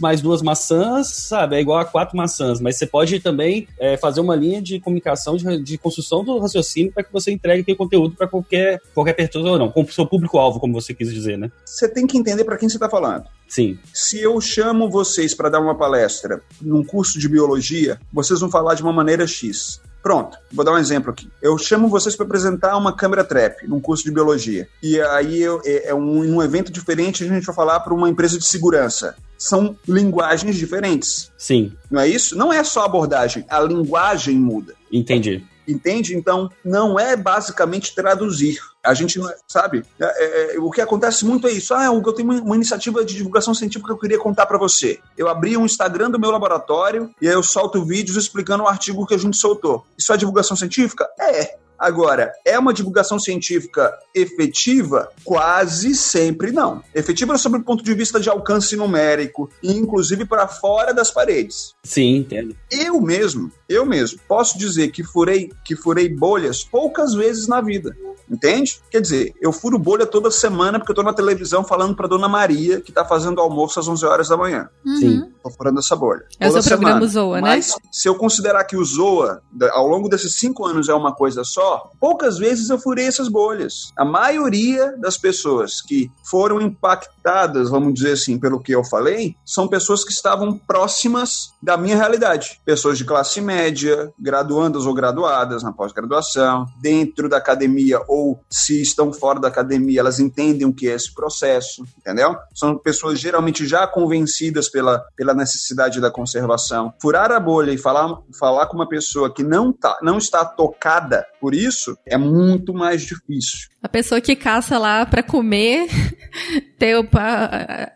[0.00, 1.56] mais duas maçãs, sabe?
[1.56, 5.36] É igual a quatro maçãs, mas você pode também é, fazer uma linha de comunicação,
[5.36, 9.52] de, de construção do raciocínio para que você entregue aquele conteúdo para qualquer, qualquer pessoa
[9.52, 11.50] ou não, com o seu público-alvo, como você quis dizer, né?
[11.64, 13.24] Você tem que entender para quem você está falando.
[13.48, 13.78] Sim.
[13.92, 18.74] Se eu chamo vocês para dar uma palestra num curso de biologia, vocês vão falar
[18.74, 19.80] de uma maneira X.
[20.04, 21.30] Pronto, vou dar um exemplo aqui.
[21.40, 24.68] Eu chamo vocês para apresentar uma câmera trap num curso de biologia.
[24.82, 28.10] E aí eu, é, é um, um evento diferente, a gente vai falar para uma
[28.10, 29.16] empresa de segurança.
[29.38, 31.32] São linguagens diferentes.
[31.38, 31.72] Sim.
[31.90, 32.36] Não é isso?
[32.36, 34.74] Não é só abordagem, a linguagem muda.
[34.92, 35.42] Entendi.
[35.66, 36.16] Entende?
[36.16, 38.58] Então, não é basicamente traduzir.
[38.84, 39.84] A gente não é, sabe?
[39.98, 41.72] É, é, é, o que acontece muito é isso.
[41.72, 45.00] Ah, eu tenho uma, uma iniciativa de divulgação científica que eu queria contar para você.
[45.16, 49.06] Eu abri um Instagram do meu laboratório e aí eu solto vídeos explicando o artigo
[49.06, 49.86] que a gente soltou.
[49.96, 51.08] Isso é divulgação científica?
[51.18, 51.63] É.
[51.84, 55.10] Agora, é uma divulgação científica efetiva?
[55.22, 56.82] Quase sempre não.
[56.94, 61.74] Efetiva sob o ponto de vista de alcance numérico e inclusive para fora das paredes.
[61.82, 62.56] Sim, entendo.
[62.70, 67.94] Eu mesmo, eu mesmo, posso dizer que furei, que furei bolhas poucas vezes na vida.
[68.30, 68.80] Entende?
[68.90, 72.28] Quer dizer, eu furo bolha toda semana porque eu tô na televisão falando pra Dona
[72.28, 74.68] Maria que tá fazendo almoço às 11 horas da manhã.
[74.84, 74.96] Uhum.
[74.96, 75.32] Sim.
[75.42, 76.24] Tô furando essa bolha.
[76.40, 77.40] É o seu programa Zoa, né?
[77.42, 79.42] Mas se eu considerar que o Zoa,
[79.72, 83.92] ao longo desses cinco anos, é uma coisa só, poucas vezes eu furei essas bolhas.
[83.96, 89.68] A maioria das pessoas que foram impactadas, vamos dizer assim, pelo que eu falei, são
[89.68, 92.60] pessoas que estavam próximas da minha realidade.
[92.64, 99.12] Pessoas de classe média, graduandas ou graduadas na pós-graduação, dentro da academia ou se estão
[99.12, 102.36] fora da academia, elas entendem o que é esse processo, entendeu?
[102.54, 106.92] São pessoas geralmente já convencidas pela, pela necessidade da conservação.
[107.00, 111.26] Furar a bolha e falar, falar com uma pessoa que não, tá, não está tocada
[111.44, 113.68] por isso é muito mais difícil.
[113.82, 115.86] A pessoa que caça lá para comer,
[116.78, 117.06] ter o,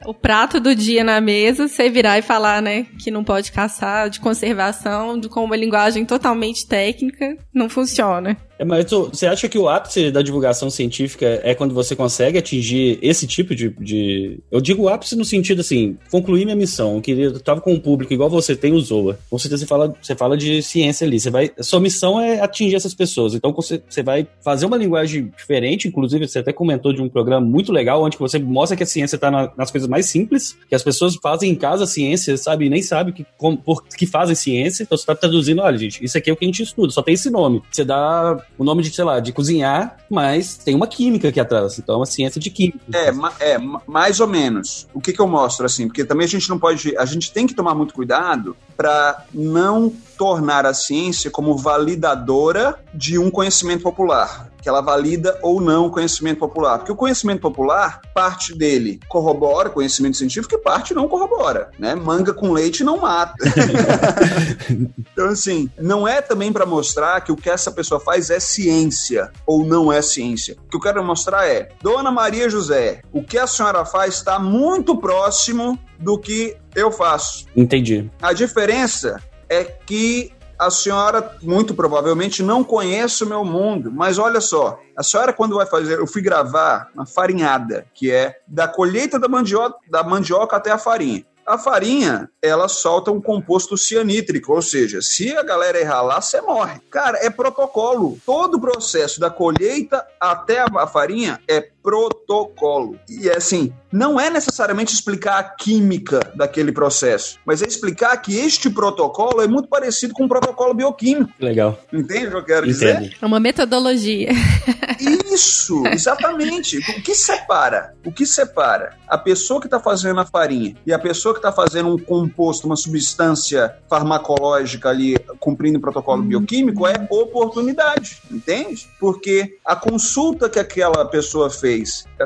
[0.04, 4.10] o, prato do dia na mesa, você virar e falar, né, que não pode caçar,
[4.10, 8.36] de conservação, com uma linguagem totalmente técnica, não funciona.
[8.58, 12.38] É, mas tu, você acha que o ápice da divulgação científica é quando você consegue
[12.38, 13.70] atingir esse tipo de.
[13.78, 14.40] de...
[14.50, 16.96] Eu digo ápice no sentido assim, concluir minha missão.
[16.96, 19.18] Eu queria, eu tava com um público igual você tem o Zoa.
[19.30, 21.20] Com certeza você fala, você fala de ciência ali.
[21.20, 23.34] Você vai, sua missão é atingir essas pessoas.
[23.34, 25.86] Então você, você vai fazer uma linguagem diferente.
[25.86, 29.16] Inclusive, você até comentou de um programa muito legal, onde você mostra que a ciência
[29.16, 32.66] está na, nas coisas mais simples, que as pessoas fazem em casa ciência, sabe?
[32.66, 34.82] E nem sabe que, como, por que fazem ciência.
[34.82, 37.02] Então você está traduzindo, olha, gente, isso aqui é o que a gente estuda, só
[37.02, 37.62] tem esse nome.
[37.70, 41.78] Você dá o nome de, sei lá, de cozinhar, mas tem uma química aqui atrás.
[41.78, 42.80] Então é uma ciência de química.
[42.92, 44.88] É, ma é mais ou menos.
[44.92, 45.86] O que, que eu mostro, assim?
[45.86, 46.96] Porque também a gente não pode.
[46.96, 53.18] A gente tem que tomar muito cuidado para não tornar a ciência como validadora de
[53.18, 56.78] um conhecimento popular que ela valida ou não o conhecimento popular.
[56.78, 61.94] Porque o conhecimento popular, parte dele corrobora conhecimento científico e parte não corrobora, né?
[61.94, 63.34] Manga com leite não mata.
[64.98, 69.30] então, assim, não é também para mostrar que o que essa pessoa faz é ciência
[69.46, 70.56] ou não é ciência.
[70.66, 74.38] O que eu quero mostrar é, Dona Maria José, o que a senhora faz está
[74.38, 77.46] muito próximo do que eu faço.
[77.56, 78.10] Entendi.
[78.22, 84.40] A diferença é que a senhora muito provavelmente não conhece o meu mundo, mas olha
[84.40, 89.20] só, a senhora quando vai fazer, eu fui gravar uma farinhada, que é da colheita
[89.20, 91.24] da mandioca, da mandioca até a farinha.
[91.48, 96.42] A farinha, ela solta um composto cianítrico, ou seja, se a galera errar lá, você
[96.42, 96.78] morre.
[96.90, 98.18] Cara, é protocolo.
[98.26, 102.98] Todo o processo da colheita até a farinha é protocolo.
[103.08, 108.36] E é assim, não é necessariamente explicar a química daquele processo, mas é explicar que
[108.36, 111.32] este protocolo é muito parecido com um protocolo bioquímico.
[111.40, 111.78] Legal.
[111.90, 113.16] Entende o que eu quero dizer?
[113.20, 114.28] É uma metodologia.
[115.32, 116.78] Isso, exatamente.
[116.78, 117.94] o que separa?
[118.04, 121.52] O que separa a pessoa que está fazendo a farinha e a pessoa que está
[121.52, 128.86] fazendo um composto, uma substância farmacológica ali, cumprindo o protocolo bioquímico, é oportunidade, entende?
[129.00, 131.77] Porque a consulta que aquela pessoa fez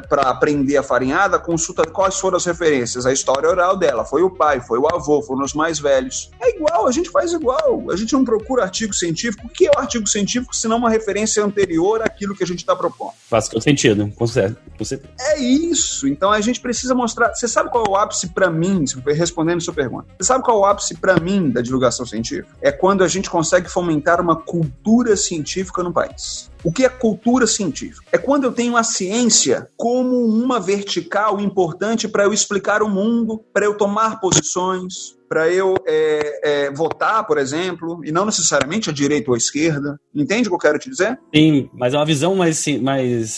[0.08, 4.30] para aprender a farinhada, consulta quais foram as referências, a história oral dela, foi o
[4.30, 6.30] pai, foi o avô, foram os mais velhos.
[6.40, 7.90] É igual, a gente faz igual.
[7.90, 9.46] A gente não procura artigo científico.
[9.46, 12.58] O que é o artigo científico se não uma referência anterior àquilo que a gente
[12.58, 13.12] está propondo?
[13.28, 15.02] Faz todo sentido, com certeza.
[15.20, 16.08] É isso.
[16.08, 17.34] Então a gente precisa mostrar.
[17.34, 20.06] Você sabe qual é o ápice para mim, respondendo a sua pergunta?
[20.18, 22.48] Você sabe qual é o ápice para mim da divulgação científica?
[22.60, 26.50] É quando a gente consegue fomentar uma cultura científica no país.
[26.64, 28.06] O que é cultura científica?
[28.12, 33.44] É quando eu tenho a ciência como uma vertical importante para eu explicar o mundo,
[33.52, 38.92] para eu tomar posições, para eu é, é, votar, por exemplo, e não necessariamente a
[38.92, 39.98] direita ou a esquerda.
[40.14, 41.18] Entende o que eu quero te dizer?
[41.34, 43.30] Sim, mas é uma visão mais, mais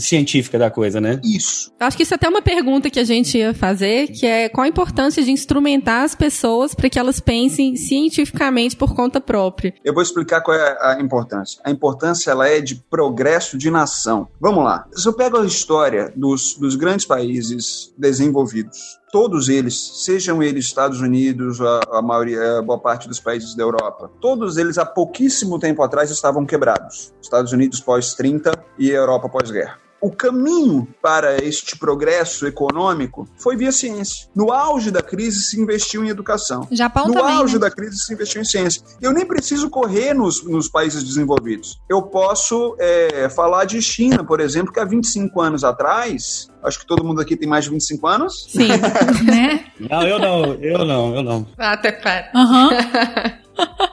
[0.00, 1.20] científica da coisa, né?
[1.22, 1.70] Isso.
[1.78, 4.48] Eu acho que isso é até uma pergunta que a gente ia fazer, que é
[4.48, 9.72] qual a importância de instrumentar as pessoas para que elas pensem cientificamente por conta própria.
[9.84, 11.60] Eu vou explicar qual é a importância.
[11.64, 14.26] A importância ela é de progresso de nação.
[14.40, 14.84] Vamos lá.
[14.94, 21.00] Se eu pego a história dos, dos grandes países desenvolvidos, todos eles, sejam eles Estados
[21.00, 25.58] Unidos, a, a maioria, a boa parte dos países da Europa, todos eles há pouquíssimo
[25.58, 27.12] tempo atrás estavam quebrados.
[27.20, 34.28] Estados Unidos pós-30 e Europa pós-guerra o caminho para este progresso econômico foi via ciência.
[34.34, 36.66] No auge da crise se investiu em educação.
[36.70, 37.60] Japão no também, auge né?
[37.60, 38.82] da crise se investiu em ciência.
[39.00, 41.78] Eu nem preciso correr nos, nos países desenvolvidos.
[41.88, 46.86] Eu posso é, falar de China, por exemplo, que há 25 anos atrás, acho que
[46.86, 48.46] todo mundo aqui tem mais de 25 anos.
[48.50, 48.68] Sim,
[49.24, 49.66] né?
[49.78, 51.46] Não, eu não, eu não, eu não.
[51.58, 52.30] Até para.
[52.34, 52.70] Aham.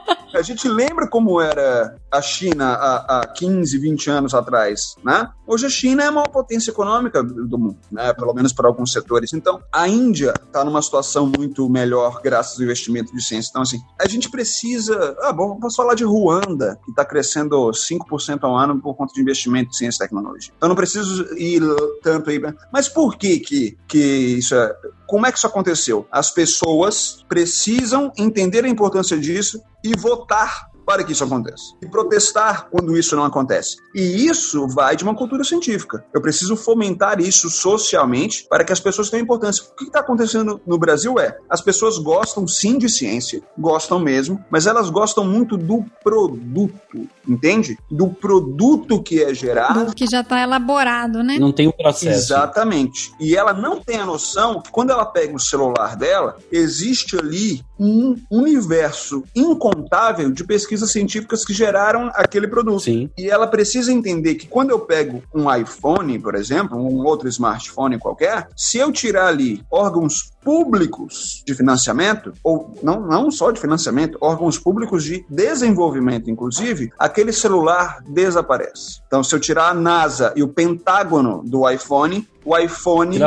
[0.37, 5.27] A gente lembra como era a China há, há 15, 20 anos atrás, né?
[5.47, 8.13] Hoje a China é a maior potência econômica do mundo, né?
[8.13, 9.33] Pelo menos para alguns setores.
[9.33, 13.49] Então, a Índia está numa situação muito melhor graças ao investimento de ciência.
[13.49, 15.17] Então, assim, a gente precisa...
[15.21, 19.21] Ah, bom, posso falar de Ruanda, que está crescendo 5% ao ano por conta de
[19.21, 20.53] investimento em ciência e tecnologia.
[20.55, 21.63] Então, não preciso ir
[22.03, 22.39] tanto aí...
[22.71, 24.75] Mas por que que, que isso é...
[25.07, 26.05] Como é que isso aconteceu?
[26.11, 31.75] As pessoas precisam entender a importância disso e votar para que isso aconteça.
[31.81, 33.75] E protestar quando isso não acontece.
[33.93, 36.05] E isso vai de uma cultura científica.
[36.13, 39.65] Eu preciso fomentar isso socialmente para que as pessoas tenham importância.
[39.65, 44.41] O que está acontecendo no Brasil é, as pessoas gostam sim de ciência, gostam mesmo,
[44.49, 47.77] mas elas gostam muito do produto, entende?
[47.91, 49.87] Do produto que é gerado.
[49.87, 51.37] Do que já está elaborado, né?
[51.37, 52.07] Não tem o um processo.
[52.07, 53.11] Exatamente.
[53.19, 57.61] E ela não tem a noção que quando ela pega o celular dela, existe ali
[57.77, 60.43] um universo incontável de
[60.77, 62.83] pesquisas científicas que geraram aquele produto.
[62.83, 63.09] Sim.
[63.17, 67.97] E ela precisa entender que quando eu pego um iPhone, por exemplo, um outro smartphone
[67.97, 74.17] qualquer, se eu tirar ali órgãos públicos de financiamento, ou não, não só de financiamento,
[74.21, 79.01] órgãos públicos de desenvolvimento, inclusive, aquele celular desaparece.
[79.07, 83.19] Então, se eu tirar a NASA e o Pentágono do iPhone, o iPhone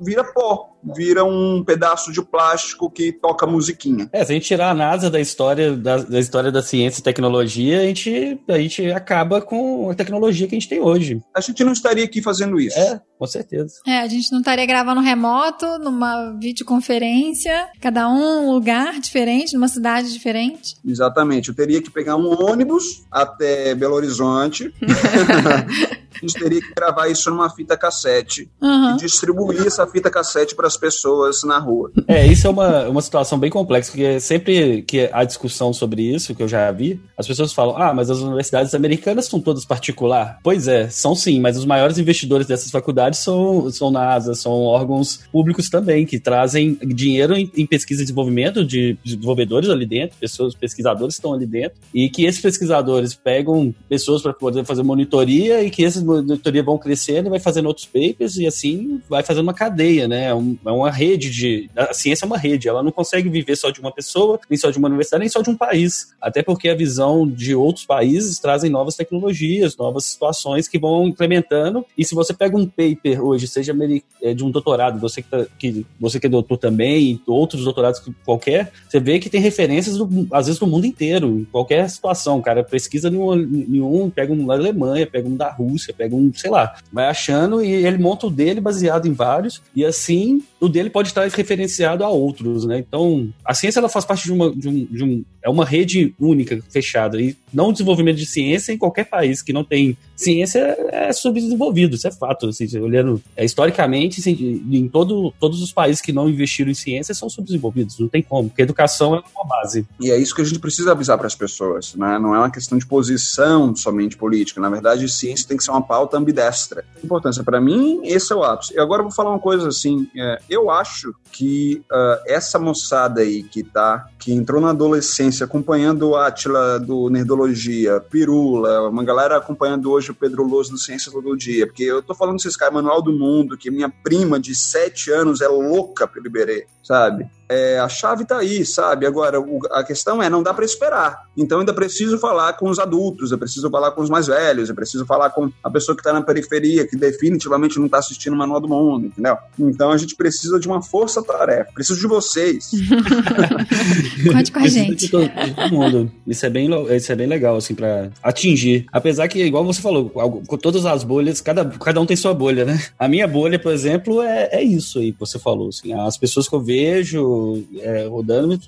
[0.00, 0.70] Vira pó.
[0.94, 4.08] vira um pedaço de plástico que toca musiquinha.
[4.12, 7.02] É, se a gente tirar a NASA da história da, da história da ciência e
[7.02, 11.22] tecnologia, a gente, a gente acaba com a tecnologia que a gente tem hoje.
[11.34, 12.78] A gente não estaria aqui fazendo isso.
[12.78, 13.74] É, com certeza.
[13.86, 19.68] É, a gente não estaria gravando remoto, numa videoconferência, cada um um lugar diferente, numa
[19.68, 20.74] cidade diferente.
[20.84, 21.48] Exatamente.
[21.48, 24.72] Eu teria que pegar um ônibus até Belo Horizonte.
[24.84, 28.94] a gente teria que gravar isso numa fita cassete Uhum.
[28.94, 31.90] e distribuir essa fita cassete para as pessoas na rua.
[32.06, 36.34] É, isso é uma, uma situação bem complexa, porque sempre que há discussão sobre isso,
[36.34, 40.38] que eu já vi, as pessoas falam, ah, mas as universidades americanas são todas particular.
[40.42, 45.20] Pois é, são sim, mas os maiores investidores dessas faculdades são, são NASA, são órgãos
[45.30, 50.54] públicos também, que trazem dinheiro em, em pesquisa e desenvolvimento de desenvolvedores ali dentro, pessoas,
[50.54, 55.70] pesquisadores estão ali dentro, e que esses pesquisadores pegam pessoas para poder fazer monitoria e
[55.70, 59.54] que essas monitorias vão crescendo e vai fazendo outros papers e assim vai fazendo uma
[59.54, 60.26] cadeia, né?
[60.26, 61.70] É, é uma rede de.
[61.76, 64.70] A ciência é uma rede, ela não consegue viver só de uma pessoa, nem só
[64.70, 66.14] de uma universidade, nem só de um país.
[66.20, 71.84] Até porque a visão de outros países trazem novas tecnologias, novas situações que vão implementando.
[71.96, 73.74] E se você pega um paper hoje, seja
[74.22, 78.02] é, de um doutorado, você que, tá, que, você que é doutor também, outros doutorados
[78.24, 82.40] qualquer, você vê que tem referências, do, às vezes, do mundo inteiro, em qualquer situação.
[82.40, 86.50] Cara pesquisa em um, pega um da Alemanha, pega um da Rússia, pega um, sei
[86.50, 90.88] lá, vai achando e ele monta o dele baseado em vários, e assim o dele
[90.88, 92.78] pode estar referenciado a outros, né?
[92.78, 96.14] Então, a ciência ela faz parte de uma, de um, de um é uma rede
[96.18, 100.74] única, fechada, e não o desenvolvimento de ciência em qualquer país que não tem ciência
[100.90, 106.00] é subdesenvolvido, isso é fato, assim, olhando é, historicamente, assim, em todo, todos os países
[106.00, 109.86] que não investiram em ciência são subdesenvolvidos, não tem como, porque educação é uma base.
[110.00, 112.18] E é isso que a gente precisa avisar para as pessoas, né?
[112.18, 115.82] Não é uma questão de posição somente política, na verdade, ciência tem que ser uma
[115.82, 116.84] pauta ambidestra.
[117.02, 118.78] Importância para mim, esse é o ápice.
[118.84, 123.42] Agora eu vou falar uma coisa assim, é, eu acho que uh, essa moçada aí
[123.42, 129.92] que tá, que entrou na adolescência acompanhando o Atila do Nerdologia, Pirula, uma galera acompanhando
[129.92, 133.02] hoje o Pedro Loso do Ciência Todo Dia, porque eu tô falando desses caras, Manual
[133.02, 137.26] do Mundo, que minha prima de sete anos é louca pelo Iberê, sabe?
[137.46, 139.04] É, a chave tá aí, sabe?
[139.04, 141.28] Agora, o, a questão é, não dá para esperar.
[141.36, 144.74] Então, ainda preciso falar com os adultos, eu preciso falar com os mais velhos, eu
[144.74, 148.36] preciso falar com a pessoa que tá na periferia, que definitivamente não tá assistindo o
[148.36, 149.36] Manual do Mundo, entendeu?
[149.58, 151.70] Então, a gente precisa de uma força-tarefa.
[151.74, 152.70] Preciso de vocês.
[154.32, 155.08] Conte com a gente.
[155.08, 156.12] Todo, todo mundo.
[156.26, 158.86] Isso é, bem, isso é bem legal, assim, para atingir.
[158.92, 162.64] Apesar que, igual você falou, com todas as bolhas, cada, cada um tem sua bolha,
[162.64, 162.82] né?
[162.98, 165.92] A minha bolha, por exemplo, é, é isso aí que você falou, assim.
[165.92, 168.58] As pessoas que eu vejo é, rodando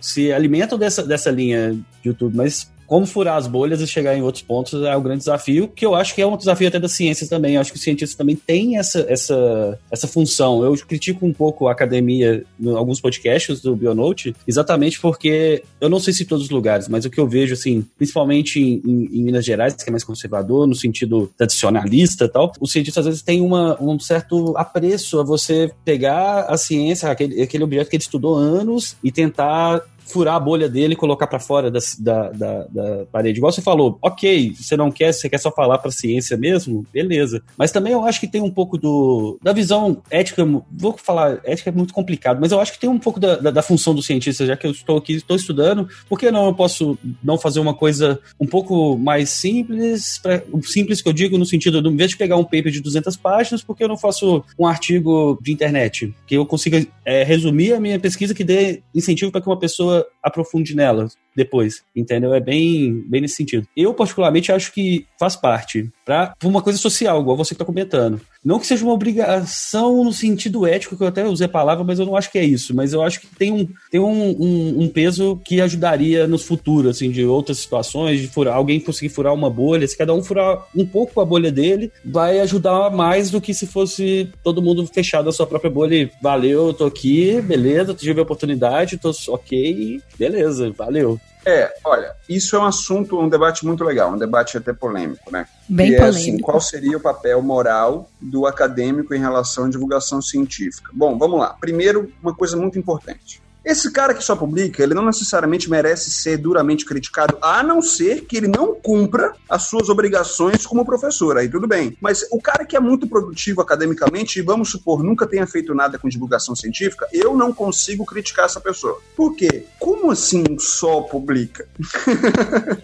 [0.00, 4.22] se alimentam dessa, dessa linha de YouTube, mas como furar as bolhas e chegar em
[4.22, 6.92] outros pontos é o grande desafio, que eu acho que é um desafio até das
[6.92, 7.54] ciências também.
[7.54, 10.64] Eu acho que os cientistas também têm essa, essa, essa função.
[10.64, 15.98] Eu critico um pouco a academia em alguns podcasts do Bionote, exatamente porque eu não
[15.98, 19.18] sei se em todos os lugares, mas o que eu vejo, assim, principalmente em, em,
[19.18, 23.06] em Minas Gerais, que é mais conservador, no sentido tradicionalista e tal, os cientistas às
[23.06, 27.96] vezes têm uma, um certo apreço a você pegar a ciência, aquele, aquele objeto que
[27.96, 32.30] ele estudou anos e tentar furar a bolha dele e colocar para fora da, da,
[32.30, 33.38] da, da, parede.
[33.38, 37.42] Igual você falou, ok, você não quer, você quer só falar para ciência mesmo, beleza.
[37.56, 41.70] Mas também eu acho que tem um pouco do da visão ética, vou falar, ética
[41.70, 44.02] é muito complicado, mas eu acho que tem um pouco da, da, da função do
[44.02, 47.60] cientista, já que eu estou aqui, estou estudando, por que não eu posso não fazer
[47.60, 51.96] uma coisa um pouco mais simples, pra, simples que eu digo no sentido, de, em
[51.96, 55.38] vez de pegar um paper de 200 páginas, por que eu não faço um artigo
[55.42, 59.48] de internet, que eu consiga é, resumir a minha pesquisa que dê incentivo para que
[59.48, 62.34] uma pessoa aprofunde nela depois, entendeu?
[62.34, 63.68] É bem, bem nesse sentido.
[63.76, 68.20] Eu, particularmente, acho que faz parte para uma coisa social, igual você que está comentando.
[68.44, 71.98] Não que seja uma obrigação no sentido ético, que eu até usei a palavra, mas
[71.98, 72.74] eu não acho que é isso.
[72.74, 76.96] Mas eu acho que tem um, tem um, um, um peso que ajudaria nos futuros,
[76.96, 79.86] assim, de outras situações, de furar, alguém conseguir furar uma bolha.
[79.86, 83.66] Se cada um furar um pouco a bolha dele, vai ajudar mais do que se
[83.66, 88.22] fosse todo mundo fechado a sua própria bolha e valeu, tô aqui, beleza, tive a
[88.22, 91.20] oportunidade, tô ok, beleza, valeu.
[91.44, 95.46] É, olha, isso é um assunto, um debate muito legal, um debate até polêmico, né?
[95.68, 96.16] Bem que polêmico.
[96.16, 100.90] É, assim, qual seria o papel moral do acadêmico em relação à divulgação científica?
[100.92, 101.56] Bom, vamos lá.
[101.60, 103.40] Primeiro, uma coisa muito importante.
[103.66, 108.20] Esse cara que só publica, ele não necessariamente merece ser duramente criticado, a não ser
[108.20, 111.36] que ele não cumpra as suas obrigações como professor.
[111.36, 111.96] Aí tudo bem.
[112.00, 115.98] Mas o cara que é muito produtivo academicamente, e vamos supor, nunca tenha feito nada
[115.98, 119.00] com divulgação científica, eu não consigo criticar essa pessoa.
[119.16, 119.64] Por quê?
[119.80, 121.66] Como assim só publica?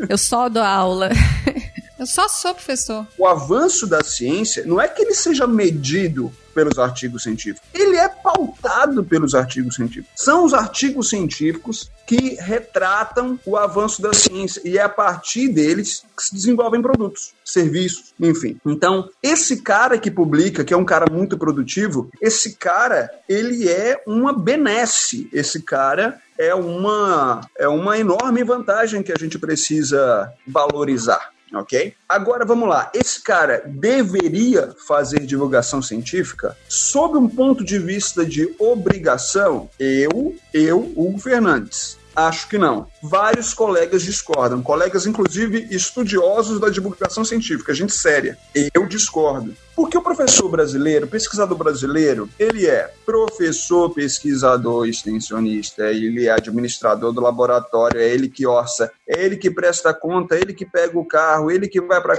[0.09, 1.11] eu só dou aula.
[2.03, 3.07] Eu só sou professor.
[3.17, 7.63] O avanço da ciência não é que ele seja medido pelos artigos científicos.
[7.73, 10.11] Ele é pautado pelos artigos científicos.
[10.17, 16.03] São os artigos científicos que retratam o avanço da ciência e é a partir deles
[16.17, 18.59] que se desenvolvem produtos, serviços, enfim.
[18.67, 24.03] Então, esse cara que publica, que é um cara muito produtivo, esse cara, ele é
[24.09, 25.29] uma benesse.
[25.33, 31.95] Esse cara é uma é uma enorme vantagem que a gente precisa valorizar ok?
[32.09, 32.91] Agora vamos lá.
[32.95, 39.69] Esse cara deveria fazer divulgação científica sob um ponto de vista de obrigação?
[39.79, 41.99] Eu, eu, Hugo Fernandes.
[42.15, 42.87] Acho que não.
[43.03, 48.37] Vários colegas discordam, colegas inclusive estudiosos da divulgação científica, gente séria.
[48.75, 49.55] Eu discordo.
[49.75, 57.13] Porque o professor brasileiro, o pesquisador brasileiro, ele é professor, pesquisador, extensionista, ele é administrador
[57.13, 60.99] do laboratório, é ele que orça, é ele que presta conta, é ele que pega
[60.99, 62.19] o carro, é ele que vai para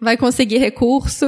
[0.00, 1.26] vai conseguir recurso.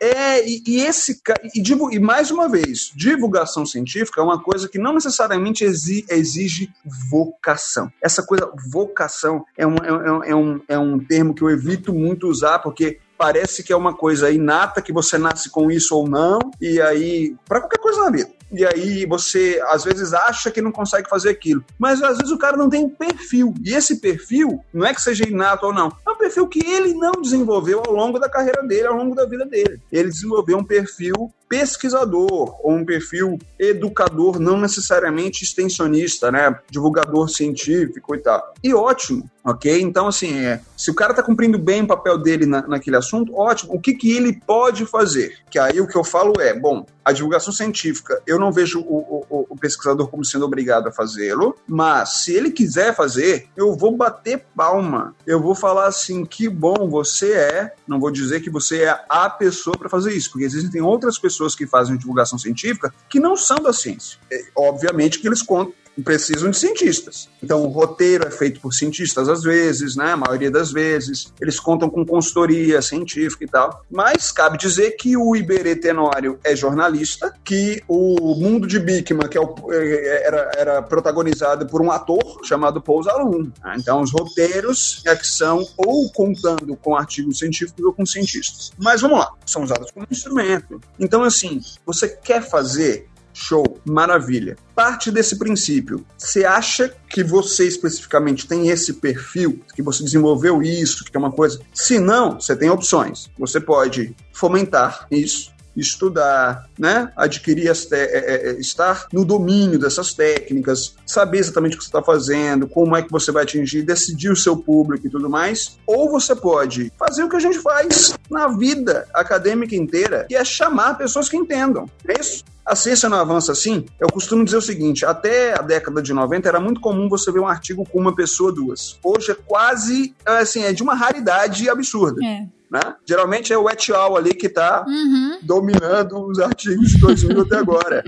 [0.00, 1.20] É, e, e esse
[1.54, 6.70] e, e mais uma vez, divulgação científica é uma coisa que não necessariamente exige
[7.10, 7.90] vocação.
[8.02, 12.28] Essa coisa, vocação, é um, é, é, um, é um termo que eu evito muito
[12.28, 16.38] usar, porque parece que é uma coisa inata, que você nasce com isso ou não,
[16.60, 18.30] e aí, para qualquer coisa na vida.
[18.52, 21.64] E aí você, às vezes, acha que não consegue fazer aquilo.
[21.76, 23.52] Mas às vezes o cara não tem perfil.
[23.64, 26.94] E esse perfil, não é que seja inato ou não, é um perfil que ele
[26.94, 29.80] não desenvolveu ao longo da carreira dele, ao longo da vida dele.
[29.90, 36.58] Ele desenvolveu um perfil pesquisador ou um perfil educador, não necessariamente extensionista, né?
[36.70, 38.54] Divulgador científico e tal.
[38.62, 39.80] E ótimo, ok?
[39.80, 43.36] Então, assim, é, se o cara está cumprindo bem o papel dele na, naquele assunto,
[43.36, 43.74] ótimo.
[43.74, 45.38] O que, que ele pode fazer?
[45.50, 49.24] Que aí o que eu falo é, bom, a divulgação científica, eu não vejo o,
[49.28, 53.94] o, o pesquisador como sendo obrigado a fazê-lo, mas se ele quiser fazer, eu vou
[53.96, 55.14] bater palma.
[55.26, 59.28] Eu vou falar assim, que bom você é, não vou dizer que você é a
[59.28, 63.36] pessoa para fazer isso, porque existem outras pessoas pessoas que fazem divulgação científica que não
[63.36, 64.18] são da ciência.
[64.32, 67.28] É, obviamente que eles contam precisam de cientistas.
[67.42, 70.12] Então, o roteiro é feito por cientistas às vezes, né?
[70.12, 71.32] A maioria das vezes.
[71.40, 73.84] Eles contam com consultoria científica e tal.
[73.90, 79.36] Mas cabe dizer que o Iberê Tenório é jornalista, que o Mundo de Bikman, que
[79.36, 83.04] é o, é, era, era protagonizado por um ator chamado Paul.
[83.04, 83.76] Né?
[83.76, 88.72] Então, os roteiros é que são ou contando com artigos científicos ou com cientistas.
[88.78, 90.80] Mas vamos lá, são usados como instrumento.
[90.98, 94.56] Então, assim, você quer fazer Show, maravilha.
[94.74, 96.06] Parte desse princípio.
[96.16, 101.32] Você acha que você especificamente tem esse perfil, que você desenvolveu isso, que é uma
[101.32, 101.60] coisa?
[101.72, 103.28] Se não, você tem opções.
[103.38, 107.10] Você pode fomentar isso, estudar, né?
[107.16, 111.88] adquirir as é, é, é, estar no domínio dessas técnicas, saber exatamente o que você
[111.88, 115.78] está fazendo, como é que você vai atingir, decidir o seu público e tudo mais.
[115.86, 120.44] Ou você pode fazer o que a gente faz na vida acadêmica inteira, que é
[120.44, 121.88] chamar pessoas que entendam.
[122.06, 122.44] É isso.
[122.64, 123.84] A ciência não avança assim.
[124.00, 127.40] Eu costumo dizer o seguinte: até a década de 90 era muito comum você ver
[127.40, 128.98] um artigo com uma pessoa, duas.
[129.02, 132.24] Hoje é quase, assim, é de uma raridade absurda.
[132.24, 132.46] É.
[132.74, 132.96] Né?
[133.08, 134.16] Geralmente é o et al.
[134.16, 135.38] ali que está uhum.
[135.42, 138.02] dominando os artigos de 2000 até agora.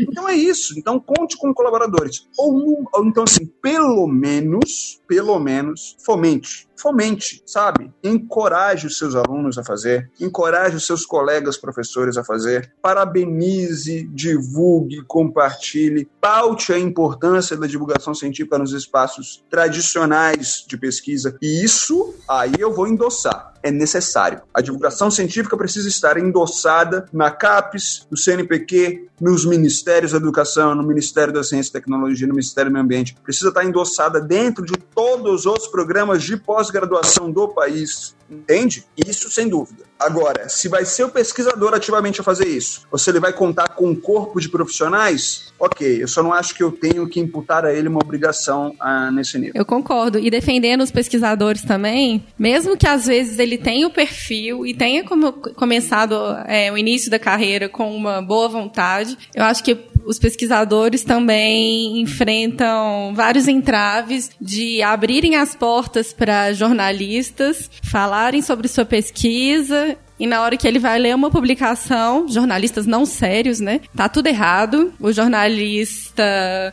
[0.00, 0.78] Então é isso.
[0.78, 2.28] Então conte com colaboradores.
[2.38, 7.92] Ou, ou então, assim, pelo menos, pelo menos, fomente fomente, sabe?
[8.02, 15.00] Encoraje os seus alunos a fazer, encoraje os seus colegas professores a fazer, parabenize, divulgue,
[15.06, 21.38] compartilhe, paute a importância da divulgação científica nos espaços tradicionais de pesquisa.
[21.40, 23.51] E isso aí eu vou endossar.
[23.62, 24.42] É necessário.
[24.52, 30.82] A divulgação científica precisa estar endossada na CAPES, no CNPq, nos ministérios da educação, no
[30.82, 33.14] Ministério da Ciência e Tecnologia, no Ministério do Meio Ambiente.
[33.22, 38.16] Precisa estar endossada dentro de todos os programas de pós-graduação do país.
[38.28, 38.84] Entende?
[38.96, 39.91] Isso sem dúvida.
[40.02, 43.68] Agora, se vai ser o pesquisador ativamente a fazer isso, ou se ele vai contar
[43.68, 46.02] com um corpo de profissionais, ok.
[46.02, 49.38] Eu só não acho que eu tenho que imputar a ele uma obrigação ah, nesse
[49.38, 49.52] nível.
[49.54, 50.18] Eu concordo.
[50.18, 55.04] E defendendo os pesquisadores também, mesmo que às vezes ele tenha o perfil e tenha
[55.04, 56.14] como, começado
[56.46, 62.00] é, o início da carreira com uma boa vontade, eu acho que os pesquisadores também
[62.00, 70.40] enfrentam vários entraves de abrirem as portas para jornalistas falarem sobre sua pesquisa e na
[70.40, 73.80] hora que ele vai ler uma publicação, jornalistas não sérios, né?
[73.96, 74.92] Tá tudo errado.
[75.00, 76.22] O jornalista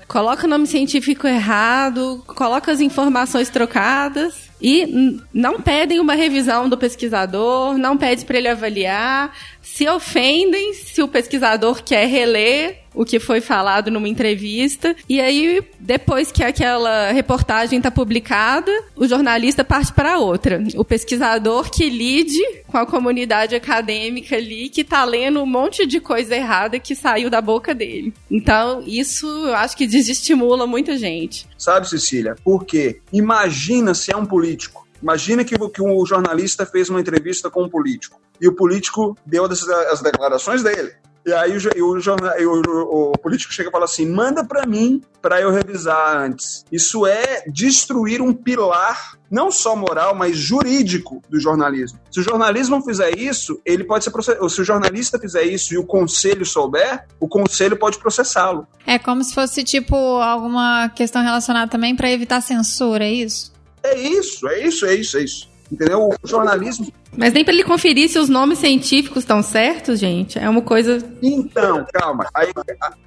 [0.07, 6.77] coloca o nome científico errado, coloca as informações trocadas e não pedem uma revisão do
[6.77, 13.19] pesquisador, não pede para ele avaliar, se ofendem se o pesquisador quer reler o que
[13.19, 14.95] foi falado numa entrevista.
[15.07, 20.61] E aí, depois que aquela reportagem está publicada, o jornalista parte para outra.
[20.75, 25.99] O pesquisador que lide com a comunidade acadêmica ali, que está lendo um monte de
[25.99, 28.13] coisa errada que saiu da boca dele.
[28.29, 31.47] Então, isso eu acho que desestimula muita gente.
[31.59, 32.35] Sabe, Cecília?
[32.41, 34.87] Porque imagina se é um político.
[35.01, 39.43] Imagina que, que um jornalista fez uma entrevista com um político e o político deu
[39.43, 40.93] as, declarações dele.
[41.29, 45.51] E aí o, o, o, político chega e fala assim: manda para mim para eu
[45.51, 46.65] revisar antes.
[46.71, 51.99] Isso é destruir um pilar, não só moral, mas jurídico do jornalismo.
[52.09, 54.49] Se o jornalismo fizer isso, ele pode ser processado.
[54.49, 58.67] Se o jornalista fizer isso e o conselho souber, o conselho pode processá-lo.
[58.87, 63.53] É como se fosse tipo alguma questão relacionada também para evitar censura, é isso?
[63.83, 65.48] É isso, é isso, é isso, é isso.
[65.71, 66.09] Entendeu?
[66.21, 66.91] O jornalismo.
[67.15, 70.39] Mas nem para ele conferir se os nomes científicos estão certos, gente.
[70.39, 70.97] É uma coisa.
[71.21, 72.27] Então, calma.
[72.33, 72.51] Aí,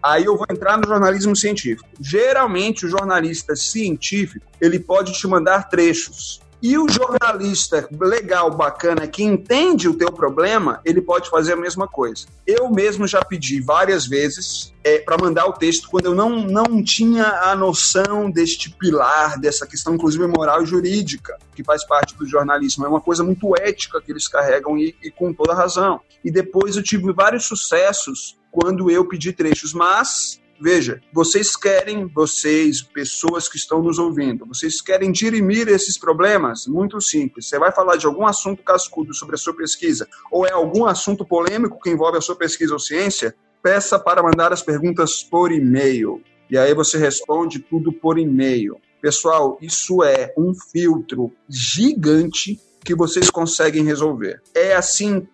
[0.03, 1.89] aí eu vou entrar no jornalismo científico.
[2.01, 9.25] Geralmente, o jornalista científico ele pode te mandar trechos e o jornalista legal, bacana, que
[9.25, 12.27] entende o teu problema, ele pode fazer a mesma coisa.
[12.47, 16.83] Eu mesmo já pedi várias vezes é, para mandar o texto quando eu não, não
[16.85, 22.27] tinha a noção deste pilar, dessa questão, inclusive moral e jurídica, que faz parte do
[22.27, 22.87] jornalismo.
[22.87, 26.01] É uma coisa muito ética que eles carregam e, e com toda razão.
[26.25, 32.83] E depois eu tive vários sucessos quando eu pedi trechos, mas Veja, vocês querem, vocês,
[32.83, 36.69] pessoas que estão nos ouvindo, vocês querem dirimir esses problemas?
[36.69, 37.49] Muito simples.
[37.49, 41.25] Você vai falar de algum assunto cascudo sobre a sua pesquisa, ou é algum assunto
[41.25, 43.35] polêmico que envolve a sua pesquisa ou ciência?
[43.61, 46.23] Peça para mandar as perguntas por e-mail.
[46.49, 48.77] E aí você responde tudo por e-mail.
[49.01, 54.41] Pessoal, isso é um filtro gigante que vocês conseguem resolver.
[54.55, 55.27] É assim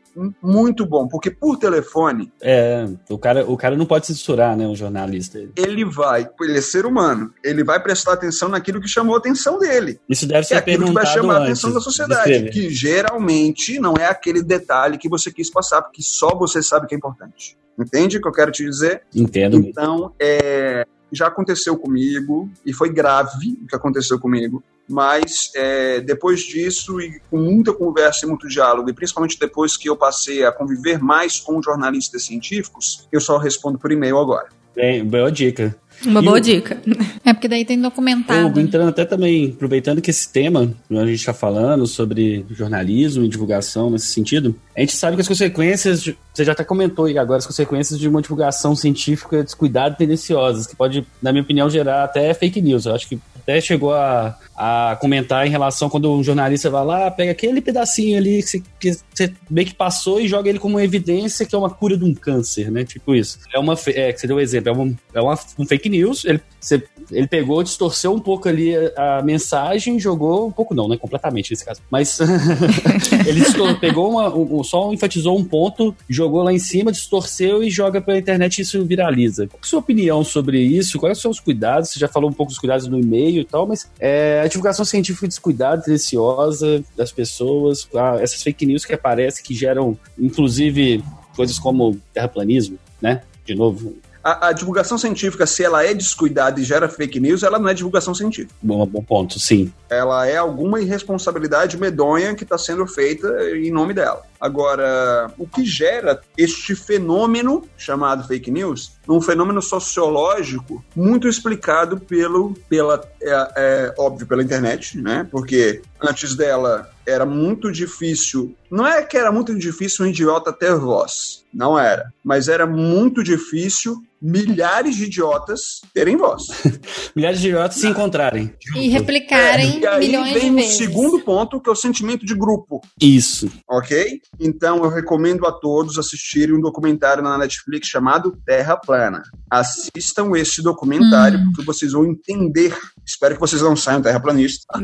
[0.42, 2.32] muito bom, porque por telefone.
[2.42, 5.38] É, o cara, o cara não pode censurar, né, o jornalista.
[5.56, 9.58] Ele vai, ele é ser humano, ele vai prestar atenção naquilo que chamou a atenção
[9.58, 10.00] dele.
[10.08, 13.94] Isso deve ser é aquilo que vai chamar a atenção da sociedade, que geralmente não
[13.98, 17.56] é aquele detalhe que você quis passar, porque só você sabe que é importante.
[17.78, 19.02] Entende o que eu quero te dizer?
[19.14, 19.56] Entendo.
[19.56, 26.40] Então, é, já aconteceu comigo, e foi grave o que aconteceu comigo mas é, depois
[26.40, 30.50] disso e com muita conversa e muito diálogo, e principalmente depois que eu passei a
[30.50, 34.48] conviver mais com jornalistas científicos, eu só respondo por e-mail agora.
[34.74, 35.76] Bem, boa dica.
[36.04, 36.40] Uma e boa o...
[36.40, 36.80] dica.
[37.24, 38.58] É porque daí tem documentado.
[38.60, 43.90] entrando até também, aproveitando que esse tema, a gente está falando sobre jornalismo e divulgação
[43.90, 47.38] nesse sentido, a gente sabe que as consequências, de, você já até comentou aí agora,
[47.38, 52.04] as consequências de uma divulgação científica descuidada e tendenciosas, que pode, na minha opinião, gerar
[52.04, 52.86] até fake news.
[52.86, 53.18] Eu acho que
[53.48, 58.18] até chegou a, a comentar em relação quando um jornalista vai lá, pega aquele pedacinho
[58.18, 61.58] ali que você, que você meio que passou e joga ele como evidência que é
[61.58, 62.84] uma cura de um câncer, né?
[62.84, 63.38] Tipo isso.
[63.54, 66.24] É uma, é, que você deu um exemplo, é, uma, é uma, um fake news,
[66.24, 70.88] ele, você, ele pegou, distorceu um pouco ali a, a mensagem, jogou, um pouco não,
[70.88, 70.96] né?
[70.96, 71.80] Completamente nesse caso.
[71.90, 72.18] Mas
[73.26, 73.42] ele
[73.80, 78.18] pegou uma, um, só enfatizou um ponto, jogou lá em cima, distorceu e joga pela
[78.18, 79.46] internet e isso viraliza.
[79.46, 80.98] Qual é a sua opinião sobre isso?
[80.98, 81.90] Quais são os cuidados?
[81.90, 84.84] Você já falou um pouco dos cuidados no e-mail e tal, mas é, a divulgação
[84.84, 87.88] científica descuidada, deliciosa das pessoas,
[88.20, 91.02] essas fake news que aparecem, que geram, inclusive,
[91.34, 93.22] coisas como terraplanismo, né?
[93.46, 93.96] De novo,
[94.28, 97.74] a, a, divulgação científica, se ela é descuidada e gera fake news, ela não é
[97.74, 98.54] divulgação científica.
[98.62, 99.72] Bom, bom ponto, sim.
[99.88, 104.22] Ela é alguma irresponsabilidade medonha que está sendo feita em nome dela.
[104.40, 108.92] Agora, o que gera este fenômeno chamado fake news?
[109.08, 115.26] Um fenômeno sociológico muito explicado pelo, pela, é, é, óbvio, pela internet, né?
[115.30, 118.54] Porque antes dela era muito difícil.
[118.70, 122.12] Não é que era muito difícil um idiota ter voz, não era.
[122.22, 126.42] Mas era muito difícil milhares de idiotas terem voz.
[127.16, 128.52] milhares de idiotas se encontrarem.
[128.74, 130.74] E replicarem é, e aí milhões vem de vezes.
[130.74, 132.82] o segundo ponto, que é o sentimento de grupo.
[133.00, 133.50] Isso.
[133.68, 134.20] Ok?
[134.40, 139.22] Então eu recomendo a todos assistirem um documentário na Netflix chamado Terra Plana.
[139.50, 141.44] Assistam esse documentário, hum.
[141.46, 142.76] porque vocês vão entender.
[143.04, 144.64] Espero que vocês não saiam terraplanistas.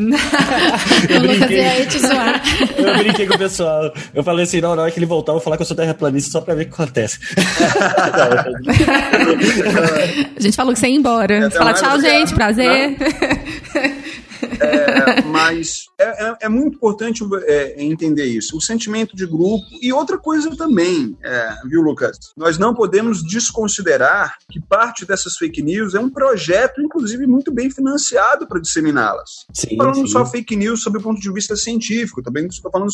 [1.08, 1.86] eu, brinquei,
[2.78, 3.92] eu brinquei com o pessoal.
[4.14, 5.76] Eu falei assim, não, na hora que ele voltar, eu vou falar que eu sou
[5.76, 7.18] terraplanista só pra ver o que acontece.
[10.36, 11.50] a gente falou que você ia embora.
[11.50, 12.96] Fala tchau, gente, prazer.
[14.64, 18.56] É, mas é, é, é, muito importante é, entender isso.
[18.56, 19.64] O sentimento de grupo.
[19.80, 22.18] E outra coisa também, é, viu, Lucas?
[22.36, 27.70] Nós não podemos desconsiderar que parte dessas fake news é um projeto, inclusive, muito bem
[27.70, 29.46] financiado para disseminá-las.
[29.76, 30.06] Falando sim.
[30.06, 32.90] só fake news sob o ponto de vista científico, também estou falando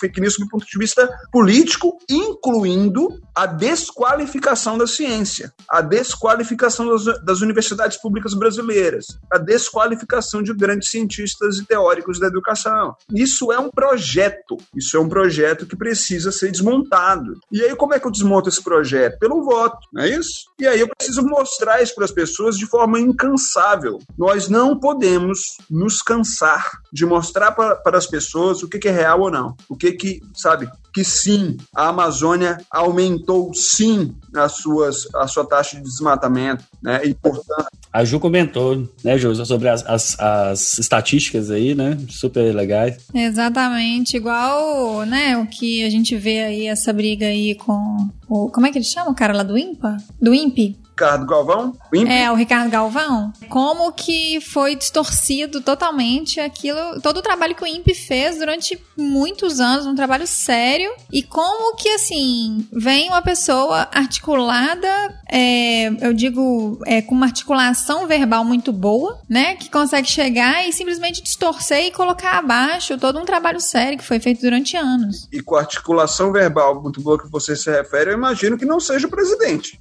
[0.00, 6.88] fake news sob o ponto de vista político, incluindo a desqualificação da ciência, a desqualificação
[6.88, 12.94] das, das universidades públicas brasileiras, a desqualificação de grandes cientistas e teóricos da educação.
[13.14, 17.38] Isso é um projeto, isso é um projeto que precisa ser desmontado.
[17.50, 19.18] E aí, como é que eu desmonto esse projeto?
[19.18, 20.44] Pelo voto, não é isso?
[20.58, 23.98] E aí eu preciso mostrar isso para as pessoas de forma incansável.
[24.16, 28.92] Nós não podemos nos cansar de mostrar para, para as pessoas o que, que é
[28.92, 29.56] real ou não.
[29.68, 35.76] O que que, sabe, que sim, a Amazônia aumentou sim as suas, a sua taxa
[35.76, 37.04] de desmatamento, né?
[37.04, 37.83] E portanto.
[37.94, 41.96] A Ju comentou, né, Ju, sobre as, as, as estatísticas aí, né?
[42.10, 42.96] Super legais.
[43.14, 48.48] Exatamente, igual, né, o que a gente vê aí, essa briga aí com o.
[48.48, 49.96] Como é que ele chama o cara lá do INPA?
[50.20, 50.76] Do INPE?
[50.90, 51.72] Ricardo Galvão?
[52.02, 53.32] É, o Ricardo Galvão.
[53.48, 59.60] Como que foi distorcido totalmente aquilo, todo o trabalho que o INPE fez durante muitos
[59.60, 64.88] anos, um trabalho sério, e como que, assim, vem uma pessoa articulada,
[65.30, 70.72] é, eu digo, é, com uma articulação verbal muito boa, né, que consegue chegar e
[70.72, 75.28] simplesmente distorcer e colocar abaixo todo um trabalho sério que foi feito durante anos.
[75.32, 78.80] E com a articulação verbal muito boa que você se refere, eu imagino que não
[78.80, 79.78] seja o presidente.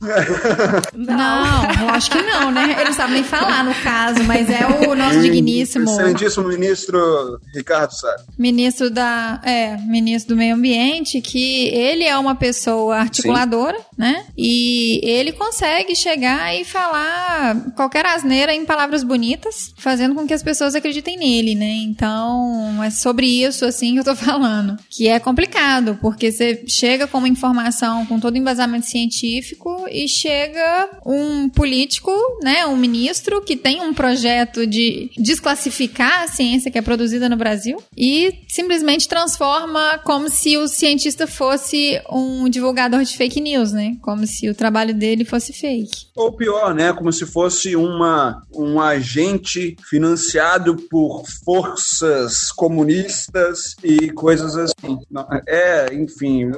[0.94, 2.76] Não, eu acho que não, né?
[2.78, 5.90] Ele não sabe nem falar no caso, mas é o nosso digníssimo.
[5.90, 8.14] Excelentíssimo ministro Ricardo Sá.
[8.38, 9.42] Ministro da.
[9.44, 13.86] É, ministro do Meio Ambiente, que ele é uma pessoa articuladora, Sim.
[13.98, 14.26] né?
[14.38, 20.44] E ele consegue chegar e falar qualquer asneira em palavras bonitas, fazendo com que as
[20.44, 21.76] pessoas acreditem nele, né?
[21.84, 24.78] Então, é sobre isso, assim, que eu tô falando.
[24.90, 30.90] Que é complicado, porque você chega com uma informação com todo embasamento científico e chega
[31.06, 31.93] um político,
[32.42, 37.38] né, um ministro que tem um projeto de desclassificar a ciência que é produzida no
[37.38, 43.98] Brasil e simplesmente transforma como se o cientista fosse um divulgador de fake news, né?
[44.02, 46.08] Como se o trabalho dele fosse fake.
[46.16, 54.56] Ou pior, né, como se fosse uma um agente financiado por forças comunistas e coisas
[54.56, 55.00] assim.
[55.48, 56.52] É, enfim,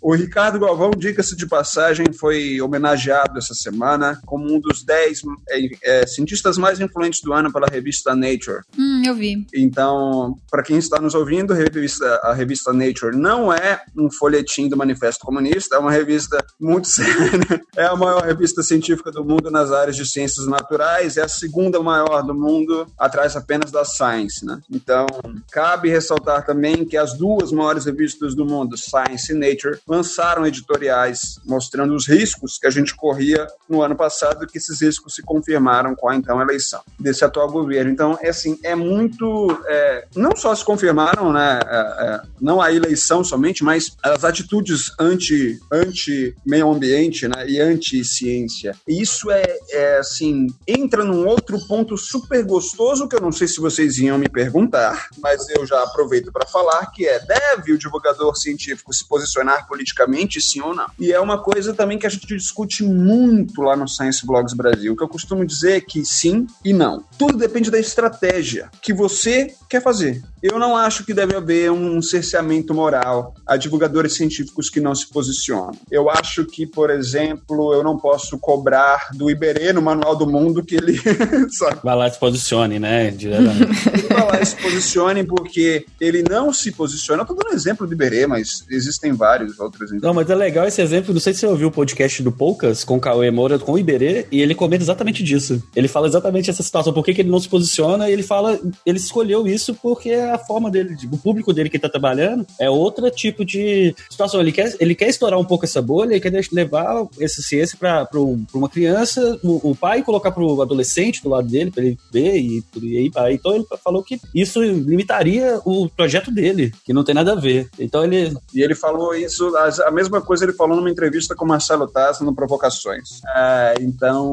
[0.00, 5.68] o Ricardo Galvão, diga-se de passagem, foi homenageado essa semana como um dos 10 é,
[5.82, 8.62] é, cientistas mais influentes do ano pela revista Nature.
[8.78, 9.46] Hum, eu vi.
[9.54, 14.68] Então, para quem está nos ouvindo, a revista, a revista Nature não é um folhetim
[14.68, 17.62] do Manifesto Comunista, é uma revista muito séria.
[17.76, 21.80] É a maior revista científica do mundo nas áreas de ciências naturais, é a segunda
[21.80, 24.60] maior do mundo, atrás apenas da Science, né?
[24.70, 25.06] Então,
[25.50, 31.38] cabe ressaltar também que as duas maiores revistas do mundo, Science e Nature, lançaram editoriais
[31.44, 35.94] mostrando os riscos que a gente corria no ano passado, que esses riscos se confirmaram
[35.94, 37.90] com a então eleição desse atual governo.
[37.90, 39.48] Então, é assim, é muito.
[39.66, 44.92] É, não só se confirmaram, né, é, é, não a eleição somente, mas as atitudes
[44.98, 48.74] anti, anti meio ambiente né, e anti-ciência.
[48.86, 53.60] Isso é, é, assim, entra num outro ponto super gostoso que eu não sei se
[53.60, 58.36] vocês iam me perguntar, mas eu já aproveito para falar, que é: deve o divulgador
[58.36, 60.86] científico se posicionar politicamente, sim ou não?
[60.98, 64.92] E é uma coisa também que a gente discute muito lá no Science Blogs Brasil.
[64.92, 67.02] O que eu costumo dizer é que sim e não.
[67.18, 70.22] Tudo depende da estratégia que você quer fazer.
[70.42, 75.08] Eu não acho que deve haver um cerceamento moral a divulgadores científicos que não se
[75.08, 75.72] posicionam.
[75.90, 80.64] Eu acho que, por exemplo, eu não posso cobrar do Iberê no Manual do Mundo
[80.64, 80.98] que ele.
[81.82, 83.10] Vai lá e se posicione, né?
[83.10, 83.88] Diretamente.
[84.08, 87.22] Vai lá e se posicione porque ele não se posiciona.
[87.22, 90.06] Eu tô dando exemplo do Iberê, mas existem vários outros exemplos.
[90.06, 91.12] Não, mas é legal esse exemplo.
[91.12, 93.78] Não sei se você ouviu o podcast do Poucas com o Cauê Moura, com o
[93.78, 95.62] Iberê, e ele comenta exatamente disso.
[95.74, 98.58] Ele fala exatamente essa situação, por que, que ele não se posiciona, e ele fala,
[98.84, 103.10] ele escolheu isso porque a forma dele, o público dele que tá trabalhando é outro
[103.10, 104.40] tipo de situação.
[104.40, 108.08] Ele quer, ele quer estourar um pouco essa bolha, ele quer levar essa ciência para
[108.54, 112.64] uma criança, o, o, pai colocar pro adolescente do lado dele, para ele ver e,
[112.82, 113.34] e aí vai.
[113.34, 117.68] Então ele falou que isso limitaria o projeto dele, que não tem nada a ver.
[117.78, 118.36] Então ele.
[118.54, 122.34] E ele falou isso, a mesma coisa ele falou numa entrevista com Marcelo Taz no
[122.34, 123.20] Provocações.
[123.36, 124.27] É, então,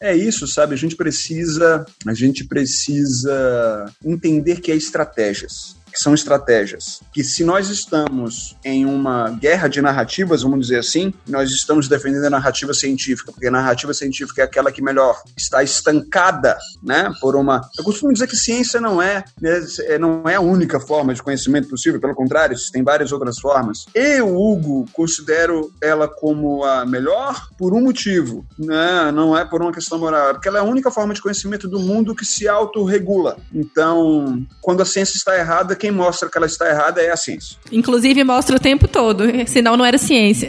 [0.00, 0.74] é isso, sabe?
[0.74, 7.00] A gente precisa, a gente precisa entender que é estratégias que são estratégias.
[7.12, 12.24] Que se nós estamos em uma guerra de narrativas, vamos dizer assim, nós estamos defendendo
[12.24, 17.36] a narrativa científica, porque a narrativa científica é aquela que melhor está estancada, né, por
[17.36, 17.60] uma...
[17.78, 19.60] Eu costumo dizer que ciência não é, né,
[20.00, 23.84] não é a única forma de conhecimento possível, pelo contrário, tem várias outras formas.
[23.94, 29.72] Eu, Hugo, considero ela como a melhor por um motivo, né, não é por uma
[29.72, 32.48] questão moral, é porque ela é a única forma de conhecimento do mundo que se
[32.48, 33.36] autorregula.
[33.52, 37.58] Então, quando a ciência está errada, quem mostra que ela está errada é a ciência.
[37.72, 40.48] Inclusive mostra o tempo todo, senão não era ciência.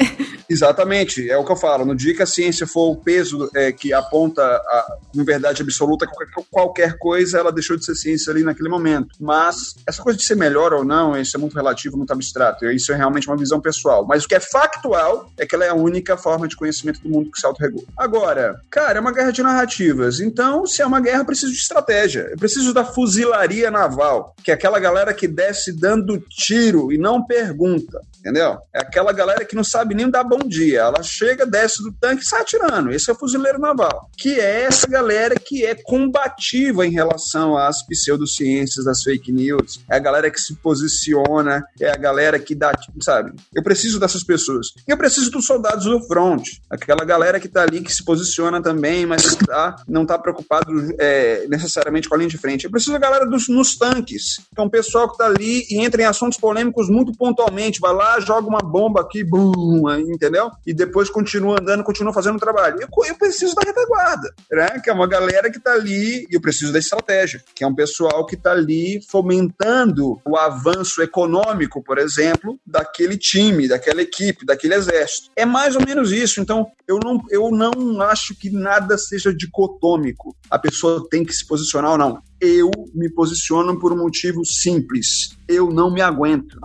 [0.54, 1.84] Exatamente, é o que eu falo.
[1.84, 6.08] No dia que a ciência for o peso é, que aponta a, com verdade absoluta
[6.52, 9.16] qualquer, coisa, ela deixou de ser ciência ali naquele momento.
[9.20, 12.66] Mas essa coisa de ser melhor ou não, isso é muito relativo, muito abstrato.
[12.68, 14.06] Isso é realmente uma visão pessoal.
[14.08, 17.10] Mas o que é factual é que ela é a única forma de conhecimento do
[17.10, 17.88] mundo que se autorregula.
[17.98, 20.20] Agora, cara, é uma guerra de narrativas.
[20.20, 22.28] Então, se é uma guerra, eu preciso de estratégia.
[22.30, 27.26] Eu preciso da fuzilaria naval, que é aquela galera que desce dando tiro e não
[27.26, 28.00] pergunta.
[28.24, 28.58] Entendeu?
[28.74, 30.80] É aquela galera que não sabe nem dar bom dia.
[30.80, 32.90] Ela chega, desce do tanque e sai atirando.
[32.90, 34.10] Esse é o fuzileiro naval.
[34.18, 39.82] Que é essa galera que é combativa em relação às pseudociências, das fake news.
[39.92, 42.72] É a galera que se posiciona, é a galera que dá,
[43.02, 43.34] sabe?
[43.54, 44.68] Eu preciso dessas pessoas.
[44.88, 46.48] Eu preciso dos soldados do front.
[46.70, 51.46] Aquela galera que tá ali, que se posiciona também, mas tá, não tá preocupado é,
[51.50, 52.64] necessariamente com a linha de frente.
[52.64, 54.38] Eu preciso da galera dos, nos tanques.
[54.56, 57.82] Que é um pessoal que tá ali e entra em assuntos polêmicos muito pontualmente.
[57.82, 60.52] Vai lá, joga uma bomba aqui, bum, entendeu?
[60.66, 62.80] E depois continua andando, continua fazendo o trabalho.
[62.82, 64.80] Eu, eu preciso da retaguarda, né?
[64.84, 67.76] Que é uma galera que tá ali, e eu preciso da estratégia, que é um
[67.76, 74.76] pessoal que tá ali fomentando o avanço econômico, por exemplo, daquele time, daquela equipe, daquele
[74.76, 75.30] exército.
[75.36, 76.42] É mais ou menos isso.
[76.42, 80.36] Então, eu não, eu não acho que nada seja dicotômico.
[80.50, 85.38] A pessoa tem que se posicionar ou não eu me posiciono por um motivo simples.
[85.48, 86.60] Eu não me aguento.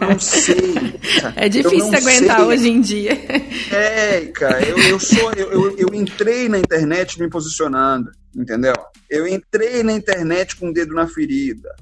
[0.00, 0.72] não sei.
[1.36, 2.46] É difícil aguentar sei.
[2.46, 3.12] hoje em dia.
[3.70, 5.32] É, cara, eu, eu sou.
[5.32, 8.74] Eu, eu, eu entrei na internet me posicionando entendeu?
[9.08, 11.74] Eu entrei na internet com o dedo na ferida,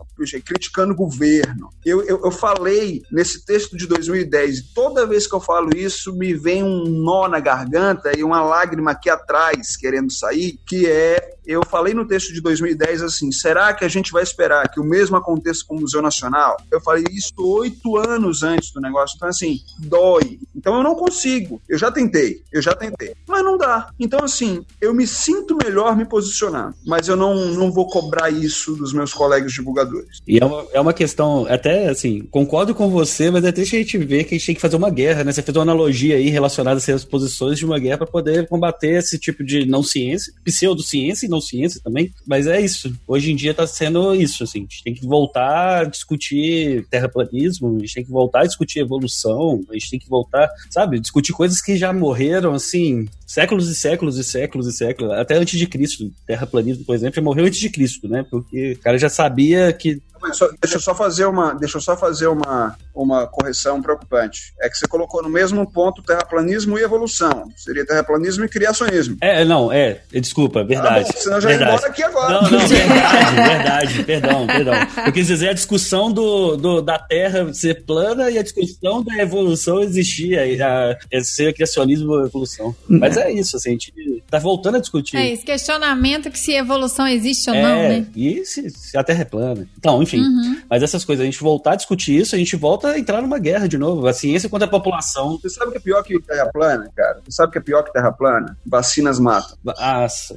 [0.45, 1.71] criticando o governo.
[1.85, 6.15] Eu, eu, eu, falei nesse texto de 2010, e toda vez que eu falo isso,
[6.17, 11.39] me vem um nó na garganta e uma lágrima aqui atrás querendo sair, que é
[11.47, 14.85] eu falei no texto de 2010 assim: será que a gente vai esperar que o
[14.85, 16.57] mesmo aconteça com o Museu Nacional?
[16.71, 19.17] Eu falei isso oito anos antes do negócio.
[19.17, 20.39] Então, assim, dói.
[20.55, 21.61] Então, eu não consigo.
[21.69, 23.15] Eu já tentei, eu já tentei.
[23.27, 23.91] Mas não dá.
[23.99, 26.40] Então, assim, eu me sinto melhor me posicionando,
[26.87, 30.19] mas eu não, não vou cobrar isso dos meus colegas divulgadores.
[30.27, 33.99] E é uma, é uma questão, até assim, concordo com você, mas até a gente
[33.99, 35.33] vê que a gente tem que fazer uma guerra, né?
[35.33, 38.99] Você fez uma analogia aí relacionada a essas posições de uma guerra para poder combater
[38.99, 42.93] esse tipo de não ciência, pseudociência e não ciência também, mas é isso.
[43.07, 44.61] Hoje em dia está sendo isso, assim.
[44.61, 48.81] A gente tem que voltar a discutir terraplanismo, a gente tem que voltar a discutir
[48.81, 53.77] evolução, a gente tem que voltar, sabe, discutir coisas que já morreram, assim, séculos e
[53.77, 56.11] séculos e séculos e séculos, até antes de Cristo.
[56.27, 58.27] Terraplanismo, por exemplo, já morreu antes de Cristo, né?
[58.29, 60.03] Porque o cara já sabia que
[60.33, 64.53] só, deixa eu só fazer uma, deixa eu só fazer uma, uma correção preocupante.
[64.61, 67.49] É que você colocou no mesmo ponto terraplanismo e evolução.
[67.57, 69.17] Seria terraplanismo e criacionismo.
[69.21, 70.01] É, não, é.
[70.13, 71.07] Desculpa, verdade.
[71.09, 71.71] Ah, bom, senão já verdade.
[71.71, 72.33] ia embora aqui agora.
[72.33, 74.05] Não, não, verdade, verdade.
[74.05, 74.75] Perdão, perdão.
[75.07, 79.17] Eu quis dizer a discussão do, do, da Terra ser plana e a discussão da
[79.17, 80.41] evolução existia.
[80.65, 82.75] A, a, ser criacionismo ou evolução.
[82.89, 85.17] Mas é isso, assim, a gente tá voltando a discutir.
[85.17, 88.07] É, esse questionamento que se evolução existe ou é, não, né?
[88.15, 89.69] E se, se a Terra é plana.
[89.79, 90.21] Então, enfim enfim.
[90.21, 90.63] Uhum.
[90.69, 93.39] Mas essas coisas, a gente voltar a discutir isso, a gente volta a entrar numa
[93.39, 94.07] guerra de novo.
[94.07, 95.39] A ciência contra a população.
[95.39, 97.21] Você sabe o que é pior que terra plana, cara?
[97.25, 98.57] Você sabe o que é pior que terra plana?
[98.67, 99.57] Vacinas matam.
[99.65, 100.37] Nossa.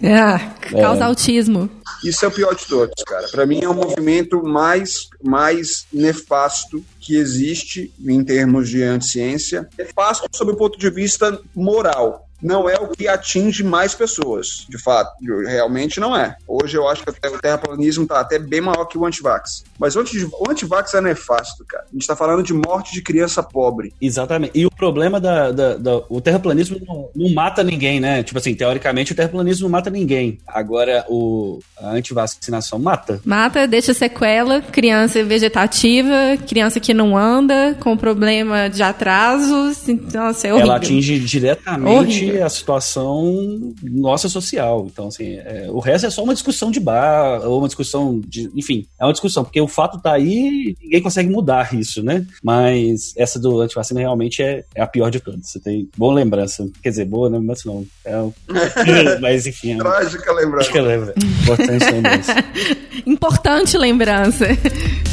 [0.00, 0.38] É,
[0.80, 1.06] causa é.
[1.06, 1.68] autismo.
[2.04, 3.26] Isso é o pior de todos, cara.
[3.28, 9.68] Para mim é o movimento mais, mais nefasto que existe em termos de anticiência.
[9.76, 14.78] Nefasto sob o ponto de vista moral não é o que atinge mais pessoas, de
[14.78, 15.12] fato.
[15.46, 16.36] Realmente não é.
[16.46, 19.64] Hoje eu acho que o terraplanismo está até bem maior que o antivax.
[19.78, 21.84] Mas o, anti, o antivax é nefasto, cara.
[21.84, 23.92] A gente está falando de morte de criança pobre.
[24.00, 24.52] Exatamente.
[24.54, 25.50] E o problema da.
[25.50, 28.22] da, da o terraplanismo não, não, mata ninguém, né?
[28.22, 30.38] Tipo assim, teoricamente o terraplanismo não mata ninguém.
[30.46, 33.20] Agora o, a antivacinação mata.
[33.24, 39.86] Mata, deixa sequela, criança vegetativa, criança que não anda, com problema de atrasos.
[40.12, 40.70] Nossa, é horrível.
[40.70, 41.96] Ela atinge diretamente.
[41.96, 44.86] Horrível a situação nossa social.
[44.90, 48.50] Então, assim, é, o resto é só uma discussão de bar, ou uma discussão de.
[48.54, 52.26] Enfim, é uma discussão, porque o fato tá aí ninguém consegue mudar isso, né?
[52.42, 55.50] Mas essa do antivacina realmente é, é a pior de todas.
[55.50, 56.68] Você tem boa lembrança.
[56.82, 57.86] Quer dizer, boa lembrança não.
[58.04, 59.74] É, mas enfim.
[59.74, 60.70] É Trágica lembrança.
[60.70, 61.14] Trágica lembrança.
[61.42, 62.34] Importante lembrança.
[63.06, 65.07] Importante lembrança.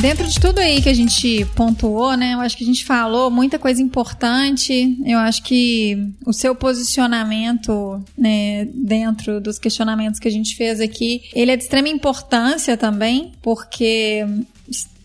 [0.00, 2.34] Dentro de tudo aí que a gente pontuou, né?
[2.34, 4.96] Eu acho que a gente falou muita coisa importante.
[5.04, 11.22] Eu acho que o seu posicionamento, né, dentro dos questionamentos que a gente fez aqui,
[11.34, 14.24] ele é de extrema importância também, porque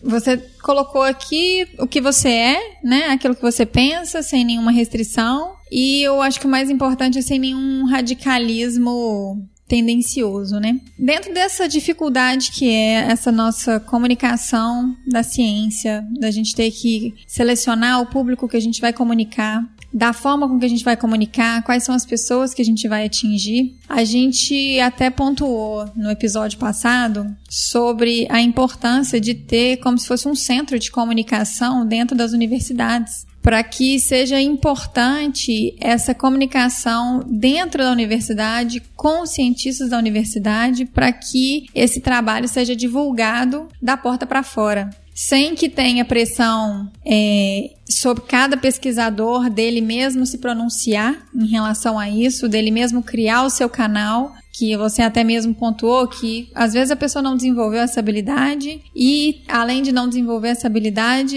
[0.02, 3.06] você colocou aqui o que você é, né?
[3.08, 5.54] Aquilo que você pensa, sem nenhuma restrição.
[5.70, 10.80] E eu acho que o mais importante é sem nenhum radicalismo tendencioso, né?
[10.98, 18.00] Dentro dessa dificuldade que é essa nossa comunicação da ciência, da gente ter que selecionar
[18.00, 19.62] o público que a gente vai comunicar,
[19.92, 22.86] da forma com que a gente vai comunicar, quais são as pessoas que a gente
[22.88, 23.74] vai atingir.
[23.88, 30.28] A gente até pontuou no episódio passado sobre a importância de ter como se fosse
[30.28, 37.90] um centro de comunicação dentro das universidades para que seja importante essa comunicação dentro da
[37.90, 44.42] universidade com os cientistas da universidade para que esse trabalho seja divulgado da porta para
[44.42, 44.90] fora.
[45.14, 52.08] Sem que tenha pressão é, sobre cada pesquisador dele mesmo se pronunciar em relação a
[52.08, 56.90] isso, dele mesmo criar o seu canal, que você até mesmo pontuou que às vezes
[56.90, 61.36] a pessoa não desenvolveu essa habilidade e além de não desenvolver essa habilidade,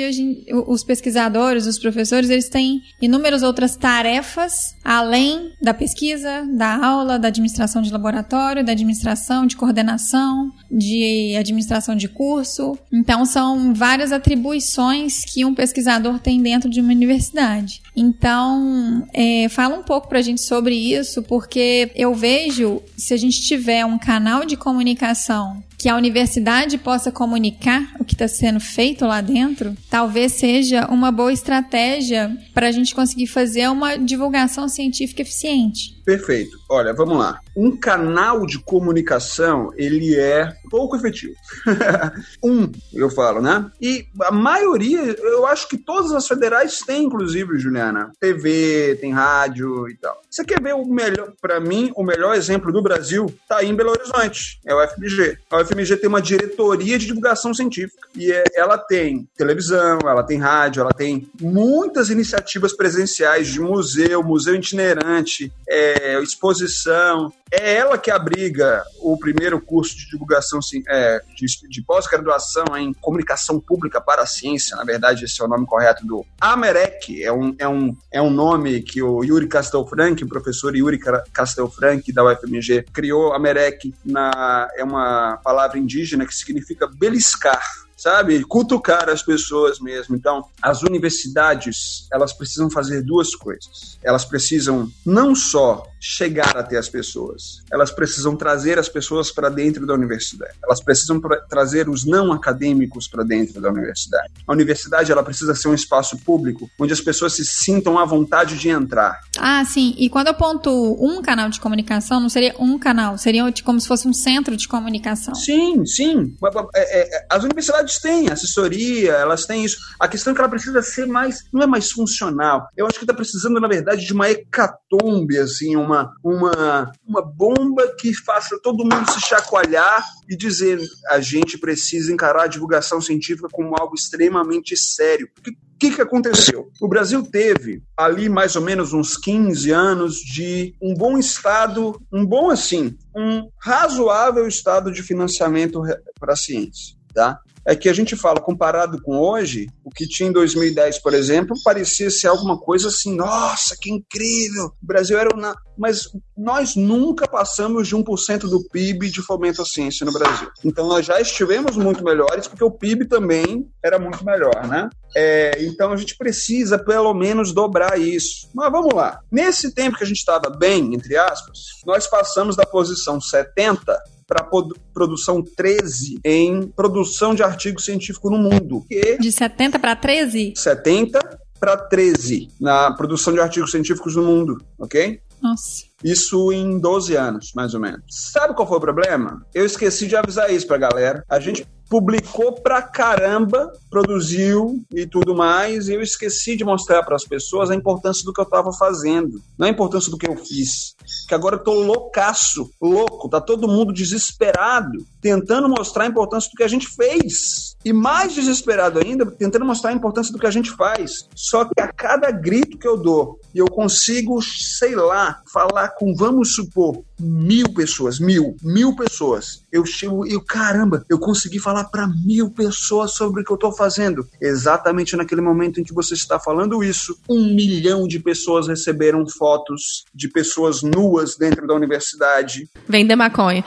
[0.65, 7.27] os pesquisadores, os professores, eles têm inúmeras outras tarefas além da pesquisa, da aula, da
[7.27, 12.75] administração de laboratório, da administração de coordenação, de administração de curso.
[12.91, 17.81] Então são várias atribuições que um pesquisador tem dentro de uma universidade.
[17.95, 23.17] Então, é, fala um pouco para a gente sobre isso, porque eu vejo se a
[23.17, 28.59] gente tiver um canal de comunicação que a universidade possa comunicar o que está sendo
[28.59, 34.69] feito lá dentro, talvez seja uma boa estratégia para a gente conseguir fazer uma divulgação
[34.69, 35.99] científica eficiente.
[36.05, 36.57] Perfeito.
[36.69, 37.39] Olha, vamos lá.
[37.55, 41.33] Um canal de comunicação, ele é pouco efetivo.
[42.43, 43.69] um, eu falo, né?
[43.81, 49.89] E a maioria, eu acho que todas as federais têm, inclusive, Juliana, TV, tem rádio
[49.89, 50.21] e tal.
[50.29, 53.75] Você quer ver o melhor, para mim, o melhor exemplo do Brasil tá aí em
[53.75, 55.37] Belo Horizonte, é o FMG.
[55.49, 60.37] A UFMG tem uma diretoria de divulgação científica e é, ela tem televisão, ela tem
[60.37, 65.90] rádio, ela tem muitas iniciativas presenciais de museu, museu itinerante, é,
[66.21, 72.93] exposição, é ela que abriga o primeiro curso de divulgação é, de, de pós-graduação em
[72.93, 74.77] comunicação pública para a ciência.
[74.77, 77.23] Na verdade, esse é o nome correto do Amerec.
[77.23, 80.99] É um, é um, é um nome que o Yuri Castelfranc, o professor Yuri
[81.33, 83.33] Castelfranc da UFMG, criou.
[83.33, 87.61] Amerec na, é uma palavra indígena que significa beliscar
[88.01, 88.43] sabe?
[88.43, 90.15] Cutucar as pessoas mesmo.
[90.15, 93.99] Então, as universidades, elas precisam fazer duas coisas.
[94.01, 99.85] Elas precisam não só chegar até as pessoas, elas precisam trazer as pessoas para dentro
[99.85, 100.53] da universidade.
[100.63, 104.31] Elas precisam trazer os não acadêmicos para dentro da universidade.
[104.47, 108.57] A universidade, ela precisa ser um espaço público onde as pessoas se sintam à vontade
[108.57, 109.21] de entrar.
[109.37, 109.93] Ah, sim.
[109.97, 113.87] E quando eu ponto um canal de comunicação, não seria um canal, seria como se
[113.87, 115.35] fosse um centro de comunicação.
[115.35, 116.35] Sim, sim.
[116.73, 119.77] É, é, as universidades têm assessoria, elas têm isso.
[119.99, 122.67] A questão é que ela precisa ser mais, não é mais funcional.
[122.75, 125.90] Eu acho que está precisando, na verdade, de uma hecatombe, assim, uma,
[126.23, 130.79] uma, uma bomba que faça todo mundo se chacoalhar e dizer
[131.09, 135.29] a gente precisa encarar a divulgação científica como algo extremamente sério.
[135.33, 136.69] Porque o que, que aconteceu?
[136.79, 142.25] O Brasil teve ali mais ou menos uns 15 anos de um bom estado, um
[142.25, 145.81] bom assim, um razoável estado de financiamento
[146.19, 146.95] para a ciência.
[147.13, 147.39] Tá?
[147.65, 151.55] É que a gente fala, comparado com hoje, o que tinha em 2010, por exemplo,
[151.63, 155.55] parecia ser alguma coisa assim, nossa, que incrível, o Brasil era uma...
[155.77, 160.47] Mas nós nunca passamos de 1% do PIB de fomento à ciência no Brasil.
[160.63, 164.89] Então nós já estivemos muito melhores, porque o PIB também era muito melhor, né?
[165.15, 168.49] É, então a gente precisa pelo menos dobrar isso.
[168.53, 169.19] Mas vamos lá.
[169.31, 173.97] Nesse tempo que a gente estava bem, entre aspas, nós passamos da posição 70
[174.31, 174.49] para
[174.93, 178.85] produção 13 em produção de artigo científico no mundo.
[178.87, 180.53] Que de 70 para 13?
[180.55, 185.19] 70 para 13 na produção de artigos científicos no mundo, ok?
[185.41, 185.83] Nossa.
[186.01, 188.03] Isso em 12 anos, mais ou menos.
[188.07, 189.45] Sabe qual foi o problema?
[189.53, 191.25] Eu esqueci de avisar isso pra galera.
[191.27, 197.17] A gente publicou pra caramba, produziu e tudo mais, e eu esqueci de mostrar para
[197.17, 200.37] as pessoas a importância do que eu estava fazendo, não a importância do que eu
[200.37, 200.95] fiz.
[201.27, 206.55] Que agora eu tô loucaço, louco, tá todo mundo desesperado, tentando mostrar a importância do
[206.55, 207.75] que a gente fez.
[207.83, 211.27] E mais desesperado ainda, tentando mostrar a importância do que a gente faz.
[211.35, 216.15] Só que a cada grito que eu dou, e eu consigo, sei lá, falar com,
[216.15, 219.60] vamos supor, mil pessoas, mil, mil pessoas.
[219.71, 223.71] Eu chego e, caramba, eu consegui falar para mil pessoas sobre o que eu estou
[223.71, 224.27] fazendo.
[224.41, 230.05] Exatamente naquele momento em que você está falando isso, um milhão de pessoas receberam fotos
[230.13, 232.69] de pessoas nuas dentro da universidade.
[232.87, 233.63] Vender maconha.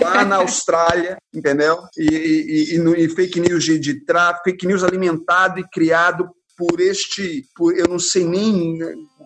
[0.00, 1.78] Lá na Austrália, entendeu?
[1.96, 6.80] E, e, e, e fake news de, de tráfico, fake news alimentado e criado por
[6.80, 8.78] este, por, eu não sei nem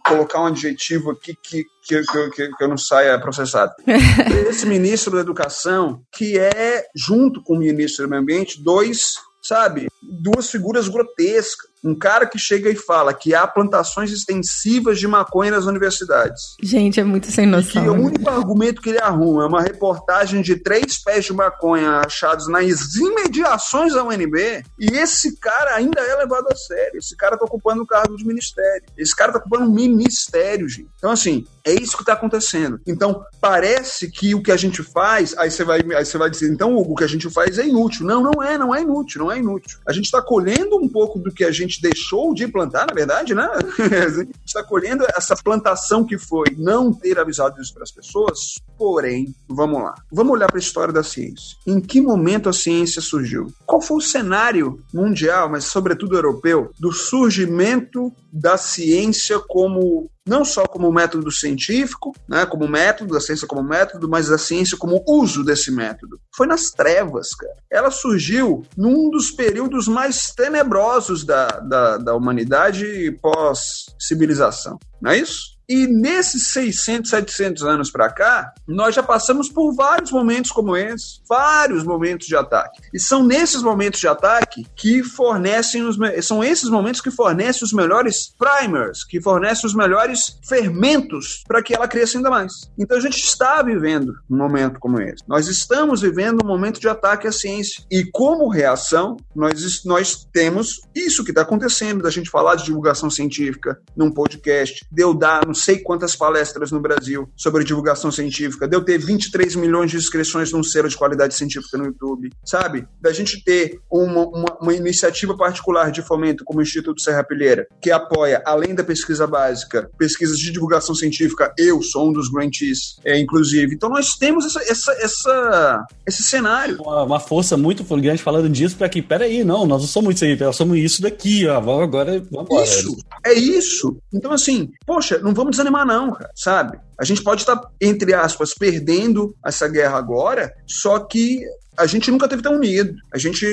[0.07, 2.03] colocar um adjetivo aqui que, que,
[2.35, 3.73] que, que eu não saia processado.
[4.49, 9.87] Esse ministro da Educação, que é, junto com o ministro do Meio Ambiente, dois, sabe,
[10.03, 15.51] duas figuras grotescas Um cara que chega e fala que há plantações extensivas de maconha
[15.51, 16.57] nas universidades.
[16.63, 17.83] Gente, é muito sem noção.
[17.83, 21.33] E que o único argumento que ele arruma é uma reportagem de três pés de
[21.33, 24.65] maconha achados nas imediações da UNB.
[24.79, 26.99] E esse cara ainda é levado a sério.
[26.99, 28.85] Esse cara tá ocupando o cargo de ministério.
[28.97, 30.91] Esse cara tá ocupando um ministério, gente.
[30.97, 32.81] Então, assim, é isso que está acontecendo.
[32.87, 36.49] Então, parece que o que a gente faz, aí você vai, aí você vai dizer,
[36.49, 38.07] então, Hugo, o que a gente faz é inútil.
[38.07, 39.79] Não, não é, não é inútil, não é inútil.
[39.87, 43.35] A gente está colhendo um pouco do que a gente deixou de plantar, na verdade,
[43.35, 43.49] né?
[43.81, 48.55] a gente está colhendo essa plantação que foi não ter avisado isso para as pessoas,
[48.79, 49.95] porém, vamos lá.
[50.13, 51.57] Vamos olhar para a história da ciência.
[51.67, 53.53] Em que momento a ciência surgiu?
[53.65, 60.67] Qual foi o cenário mundial, mas sobretudo europeu, do surgimento da ciência como não só
[60.67, 65.45] como método científico, né, como método, da ciência como método, mas da ciência como uso
[65.45, 66.21] desse método.
[66.35, 67.57] Foi nas trevas, cara.
[67.71, 75.56] Ela surgiu num dos períodos mais tenebrosos da, da, da humanidade pós-civilização, não é isso?
[75.69, 81.21] E nesses 600, 700 anos para cá, nós já passamos por vários momentos como esse,
[81.29, 82.81] vários momentos de ataque.
[82.95, 87.73] E são nesses momentos de ataque que fornecem os são esses momentos que fornecem os
[87.73, 92.53] melhores primers, que fornecem os melhores fermentos para que ela cresça ainda mais.
[92.79, 95.25] Então a gente está vivendo um momento como esse.
[95.27, 97.85] Nós estamos vivendo um momento de ataque à ciência.
[97.91, 103.11] E como reação, nós, nós temos isso que está acontecendo, da gente falar de divulgação
[103.11, 108.69] científica num podcast, de eu dar não sei quantas palestras no Brasil sobre divulgação científica,
[108.69, 112.87] de eu ter 23 milhões de inscrições num selo de qualidade científica no YouTube, sabe?
[113.01, 117.67] Da gente ter uma, uma, uma iniciativa particular de fomento como o Instituto Serra Pilheira,
[117.81, 121.53] que apoia, além da pesquisa básica, pesquisas de divulgação científica.
[121.59, 123.75] Eu sou um dos grantees, é, inclusive.
[123.75, 126.81] Então nós temos essa, essa, essa esse cenário.
[126.81, 130.25] Uma, uma, força muito grande falando disso para que, peraí, não, nós não somos isso
[130.25, 132.63] aí, nós somos isso daqui, ó, agora, vamos.
[132.63, 133.97] Isso, é isso.
[134.13, 136.79] Então assim, poxa, não vamos vamos desanimar, não, cara, sabe?
[136.99, 141.45] A gente pode estar, entre aspas, perdendo essa guerra agora, só que
[141.79, 142.95] a gente nunca teve tão unido.
[143.13, 143.47] A gente,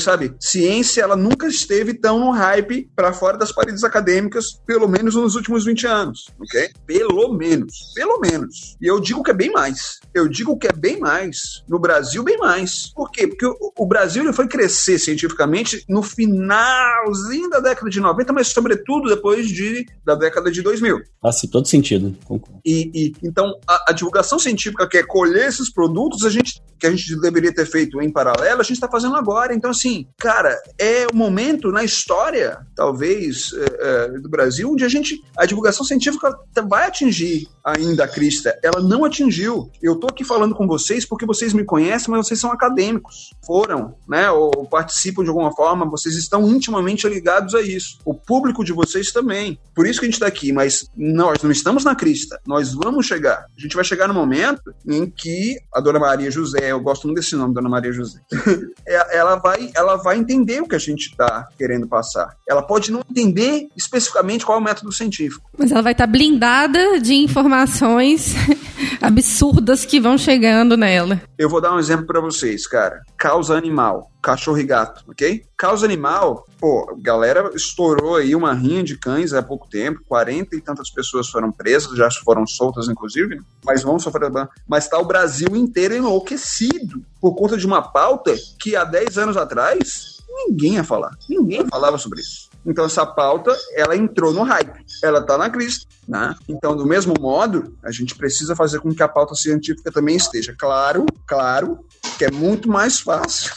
[0.00, 5.14] sabe, ciência, ela nunca esteve tão no hype para fora das paredes acadêmicas, pelo menos
[5.14, 6.70] nos últimos 20 anos, ok?
[6.86, 8.76] Pelo menos, pelo menos.
[8.80, 10.00] E eu digo que é bem mais.
[10.14, 11.62] Eu digo que é bem mais.
[11.68, 12.92] No Brasil, bem mais.
[12.94, 13.26] Por quê?
[13.26, 18.48] Porque o, o Brasil ele foi crescer cientificamente no finalzinho da década de 90, mas
[18.48, 21.00] sobretudo depois de, da década de 2000.
[21.20, 22.16] Faz todo sentido.
[22.64, 26.86] E, e, então, a, a divulgação científica que é colher esses produtos, a gente, que
[26.86, 29.54] a gente deveria ter feito em paralelo, a gente está fazendo agora.
[29.54, 35.20] Então, assim, cara, é o momento na história, talvez, é, do Brasil, onde a gente,
[35.36, 36.34] a divulgação científica
[36.68, 38.56] vai atingir ainda a crista.
[38.62, 39.70] Ela não atingiu.
[39.82, 43.30] Eu tô aqui falando com vocês porque vocês me conhecem, mas vocês são acadêmicos.
[43.44, 47.98] Foram, né, ou participam de alguma forma, vocês estão intimamente ligados a isso.
[48.04, 49.58] O público de vocês também.
[49.74, 52.40] Por isso que a gente está aqui, mas nós não estamos na crista.
[52.46, 53.46] Nós vamos chegar.
[53.56, 57.20] A gente vai chegar no momento em que a Dona Maria José, eu gosto muito
[57.20, 58.20] desse nome, Dona Maria José,
[58.86, 62.36] é, ela, vai, ela vai entender o que a gente está querendo passar.
[62.48, 65.50] Ela pode não entender especificamente qual é o método científico.
[65.56, 68.34] Mas ela vai estar tá blindada de informações
[69.00, 71.20] absurdas que vão chegando nela.
[71.38, 73.02] Eu vou dar um exemplo para vocês, cara.
[73.16, 75.44] Causa animal cachorro e gato, ok?
[75.56, 80.60] Causa animal, pô, galera estourou aí uma rinha de cães há pouco tempo, 40 e
[80.60, 84.32] tantas pessoas foram presas, já foram soltas, inclusive, mas vão sofrer.
[84.66, 89.36] Mas tá o Brasil inteiro enlouquecido por conta de uma pauta que há 10 anos
[89.36, 91.16] atrás ninguém ia falar.
[91.28, 92.45] Ninguém falava sobre isso.
[92.66, 96.34] Então essa pauta, ela entrou no hype, ela tá na crista, né?
[96.48, 100.54] Então, do mesmo modo, a gente precisa fazer com que a pauta científica também esteja.
[100.58, 101.78] Claro, claro,
[102.18, 103.52] que é muito mais fácil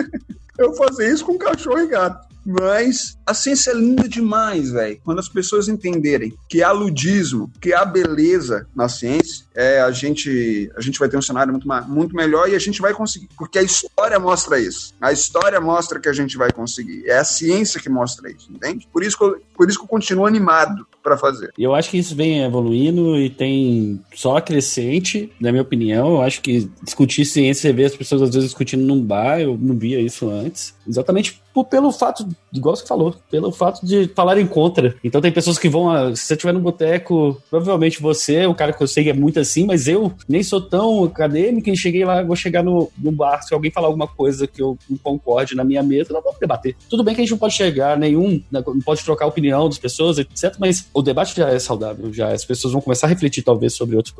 [0.58, 2.26] eu fazer isso com cachorro e gato.
[2.46, 5.00] Mas a ciência é linda demais, velho.
[5.04, 10.70] Quando as pessoas entenderem que há ludismo, que há beleza na ciência, é, a, gente,
[10.76, 13.28] a gente vai ter um cenário muito, muito melhor e a gente vai conseguir.
[13.36, 14.94] Porque a história mostra isso.
[15.00, 17.04] A história mostra que a gente vai conseguir.
[17.06, 18.86] É a ciência que mostra isso, entende?
[18.92, 21.52] Por isso que eu, por isso que eu continuo animado para fazer.
[21.58, 26.16] Eu acho que isso vem evoluindo e tem só crescente, na minha opinião.
[26.16, 29.56] Eu acho que discutir ciência, você vê as pessoas às vezes discutindo num bar, eu
[29.60, 30.74] não via isso antes.
[30.86, 34.94] Exatamente pelo fato, igual você falou, pelo fato de falarem contra.
[35.02, 38.82] Então tem pessoas que vão, se você estiver no boteco, provavelmente você, o cara que
[38.82, 42.36] eu sei é muito assim, mas eu nem sou tão acadêmico e cheguei lá, vou
[42.36, 45.82] chegar no, no bar, se alguém falar alguma coisa que eu não concorde na minha
[45.82, 46.76] mesa, nós vamos debater.
[46.88, 49.68] Tudo bem que a gente não pode chegar nenhum, né, não pode trocar a opinião
[49.68, 53.10] das pessoas, etc, mas o debate já é saudável, já as pessoas vão começar a
[53.10, 54.14] refletir talvez sobre outro,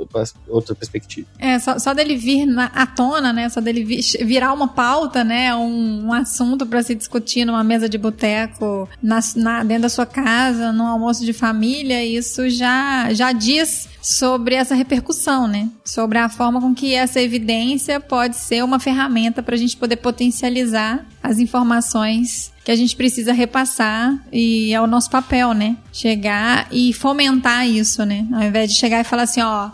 [0.49, 1.27] outra perspectiva.
[1.39, 5.23] É, só, só dele vir na, à tona, né, só dele vir, virar uma pauta,
[5.23, 9.89] né, um, um assunto para se discutir numa mesa de boteco, na, na, dentro da
[9.89, 15.69] sua casa, no almoço de família, isso já, já diz sobre essa repercussão, né?
[15.85, 19.97] Sobre a forma com que essa evidência pode ser uma ferramenta para a gente poder
[19.97, 25.77] potencializar as informações que a gente precisa repassar e é o nosso papel, né?
[25.93, 28.27] Chegar e fomentar isso, né?
[28.33, 29.71] Ao invés de chegar e falar assim, ó,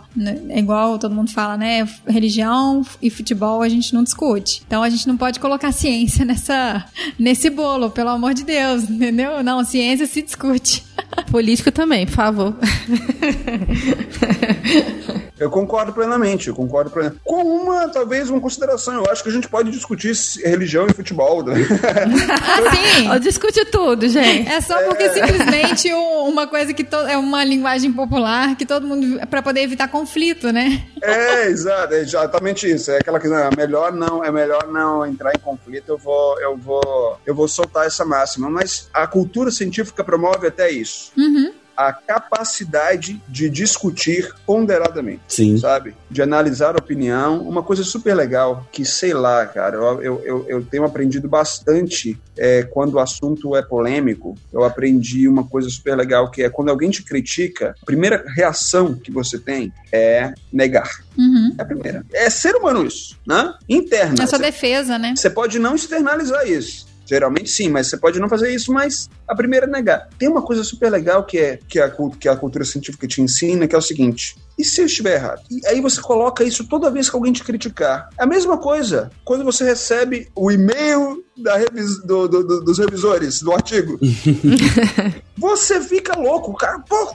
[0.50, 1.88] é igual todo mundo fala, né?
[2.06, 4.62] Religião e futebol a gente não discute.
[4.66, 6.84] Então a gente não pode colocar ciência nessa
[7.18, 9.42] nesse bolo, pelo amor de Deus, entendeu?
[9.42, 10.84] Não, ciência se discute.
[11.30, 12.54] Político também, por favor.
[15.38, 17.20] Eu concordo plenamente, eu concordo plenamente.
[17.24, 18.94] Com uma, talvez, uma consideração.
[18.94, 20.12] Eu acho que a gente pode discutir
[20.44, 21.44] religião e futebol.
[21.44, 21.54] Né?
[22.40, 23.20] ah, sim!
[23.20, 24.48] Discute tudo, gente.
[24.48, 25.12] É só porque é...
[25.12, 29.20] simplesmente uma coisa que é uma linguagem popular que todo mundo.
[29.26, 30.84] para poder evitar conflito, né?
[31.02, 32.90] É, exato, é exatamente isso.
[32.90, 36.40] É aquela que não, é melhor não, é melhor não entrar em conflito, eu vou,
[36.40, 38.48] eu vou, eu vou soltar essa máxima.
[38.48, 41.12] Mas a cultura científica promove até isso.
[41.16, 45.58] Uhum a capacidade de discutir ponderadamente, Sim.
[45.58, 45.94] sabe?
[46.10, 50.64] De analisar a opinião, uma coisa super legal, que sei lá, cara, eu, eu, eu
[50.64, 56.30] tenho aprendido bastante é, quando o assunto é polêmico, eu aprendi uma coisa super legal,
[56.30, 60.90] que é quando alguém te critica, a primeira reação que você tem é negar.
[61.16, 61.54] Uhum.
[61.58, 62.04] É a primeira.
[62.12, 63.54] É ser humano isso, né?
[63.68, 64.22] Interna.
[64.22, 65.14] É sua defesa, né?
[65.16, 66.91] Você pode não externalizar isso.
[67.06, 70.08] Geralmente sim, mas você pode não fazer isso, mas a primeira é negar.
[70.18, 73.66] Tem uma coisa super legal que é que a, que a cultura científica te ensina,
[73.66, 75.42] que é o seguinte: e se eu estiver errado?
[75.50, 78.08] E aí você coloca isso toda vez que alguém te criticar.
[78.18, 82.78] É a mesma coisa quando você recebe o e-mail da revis, do, do, do, dos
[82.78, 83.98] revisores do artigo.
[85.36, 86.78] você fica louco, cara.
[86.80, 87.14] Pô,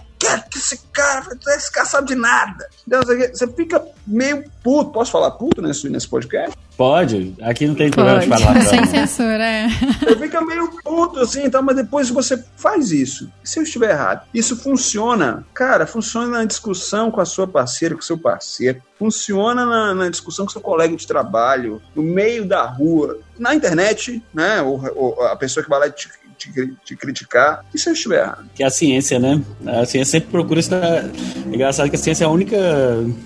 [0.50, 2.68] que esse cara, esse cara sabe de nada.
[2.88, 4.92] Você fica meio puto.
[4.92, 6.56] Posso falar puto nesse, nesse podcast?
[6.78, 8.62] Pode, aqui não tem problema de falar.
[8.62, 9.68] Sem censura, é.
[9.68, 13.32] Você fica meio puto assim, então, mas depois você faz isso.
[13.44, 14.28] E se eu estiver errado?
[14.32, 15.44] Isso funciona.
[15.56, 18.80] Cara, funciona na discussão com a sua parceira, com o seu parceiro.
[19.00, 24.24] Funciona na, na discussão com seu colega de trabalho, no meio da rua, na internet,
[24.32, 24.62] né?
[24.62, 26.08] Ou, ou a pessoa que vai lá te
[26.38, 27.66] te, te criticar.
[27.74, 28.50] E se eu estiver errado?
[28.56, 29.42] Que é a ciência, né?
[29.66, 30.84] A ciência sempre procura estar.
[30.84, 31.12] É
[31.48, 32.58] engraçado que a ciência é a única.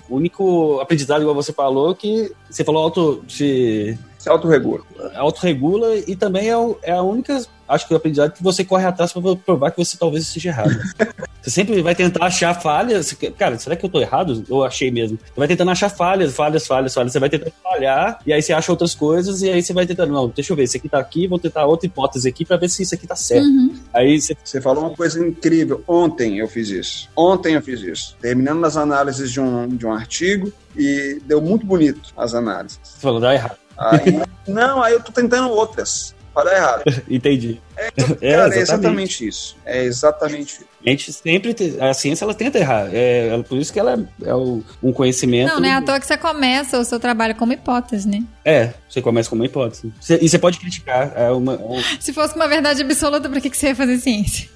[0.09, 3.23] O único aprendizado, igual você falou, que você falou auto.
[3.27, 4.81] Se, se autorregula.
[5.15, 9.13] Autorregula e também é, é a única acho que o aprendizado que você corre atrás
[9.13, 10.71] para provar que você talvez esteja errado.
[11.41, 13.13] você sempre vai tentar achar falhas.
[13.37, 14.43] Cara, será que eu tô errado?
[14.47, 15.17] Eu achei mesmo.
[15.17, 17.11] Você vai tentando achar falhas, falhas, falhas, falhas.
[17.11, 20.13] Você vai tentando falhar, e aí você acha outras coisas, e aí você vai tentando,
[20.13, 22.69] não, deixa eu ver, esse aqui tá aqui, vou tentar outra hipótese aqui para ver
[22.69, 23.45] se isso aqui tá certo.
[23.45, 23.73] Uhum.
[23.93, 24.37] Aí você...
[24.43, 25.83] você falou uma coisa incrível.
[25.87, 27.09] Ontem eu fiz isso.
[27.15, 28.15] Ontem eu fiz isso.
[28.21, 32.79] Terminando as análises de um, de um artigo, e deu muito bonito as análises.
[32.83, 33.57] Você falou, dá errado.
[33.77, 36.83] Aí, não, aí eu tô tentando outras para dar errado.
[37.09, 37.61] Entendi.
[37.75, 37.87] É,
[38.21, 39.55] é, cara, é, exatamente isso.
[39.65, 40.65] É exatamente isso.
[40.85, 41.53] A gente sempre.
[41.53, 42.89] Te, a ciência ela tenta errar.
[42.93, 45.49] É, é, por isso que ela é, é o, um conhecimento.
[45.49, 48.23] Não, não é à toa que você começa o seu trabalho como hipótese, né?
[48.43, 49.93] É, você começa como uma hipótese.
[49.99, 51.13] Você, e você pode criticar.
[51.15, 51.81] É uma, um...
[51.99, 54.49] Se fosse uma verdade absoluta, por que, que você ia fazer ciência?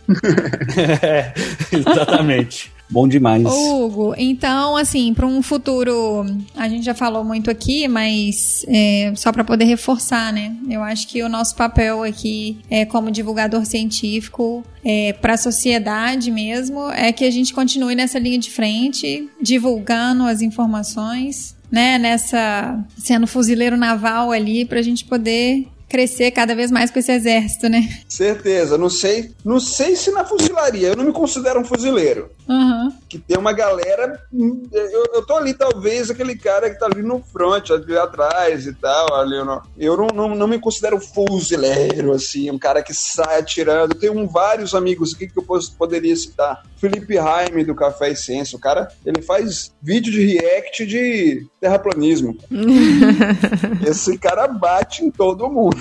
[1.02, 1.34] é,
[1.72, 2.75] exatamente.
[2.90, 3.46] Bom demais.
[3.46, 6.26] Ô, Hugo, então, assim, para um futuro,
[6.56, 10.56] a gente já falou muito aqui, mas é, só para poder reforçar, né?
[10.70, 16.30] Eu acho que o nosso papel aqui, é, como divulgador científico, é, para a sociedade
[16.30, 21.98] mesmo, é que a gente continue nessa linha de frente, divulgando as informações, né?
[21.98, 27.12] Nessa sendo fuzileiro naval ali, para a gente poder crescer cada vez mais com esse
[27.12, 27.88] exército, né?
[28.08, 28.78] Certeza.
[28.78, 30.90] Não sei, não sei se na fuzilaria.
[30.90, 32.30] Eu não me considero um fuzileiro.
[32.48, 32.92] Uhum.
[33.10, 34.20] Que tem uma galera.
[34.72, 38.74] Eu, eu tô ali, talvez, aquele cara que tá ali no front, ali atrás e
[38.74, 39.16] tal.
[39.16, 43.40] Ali, eu não, eu não, não, não me considero fuzileiro, assim, um cara que sai
[43.40, 43.94] atirando.
[43.94, 45.46] Eu tenho vários amigos aqui que eu
[45.78, 46.64] poderia citar.
[46.78, 48.58] Felipe Jaime, do Café e Ciência.
[48.58, 52.38] O cara, ele faz vídeo de react de terraplanismo.
[53.88, 55.75] Esse cara bate em todo mundo.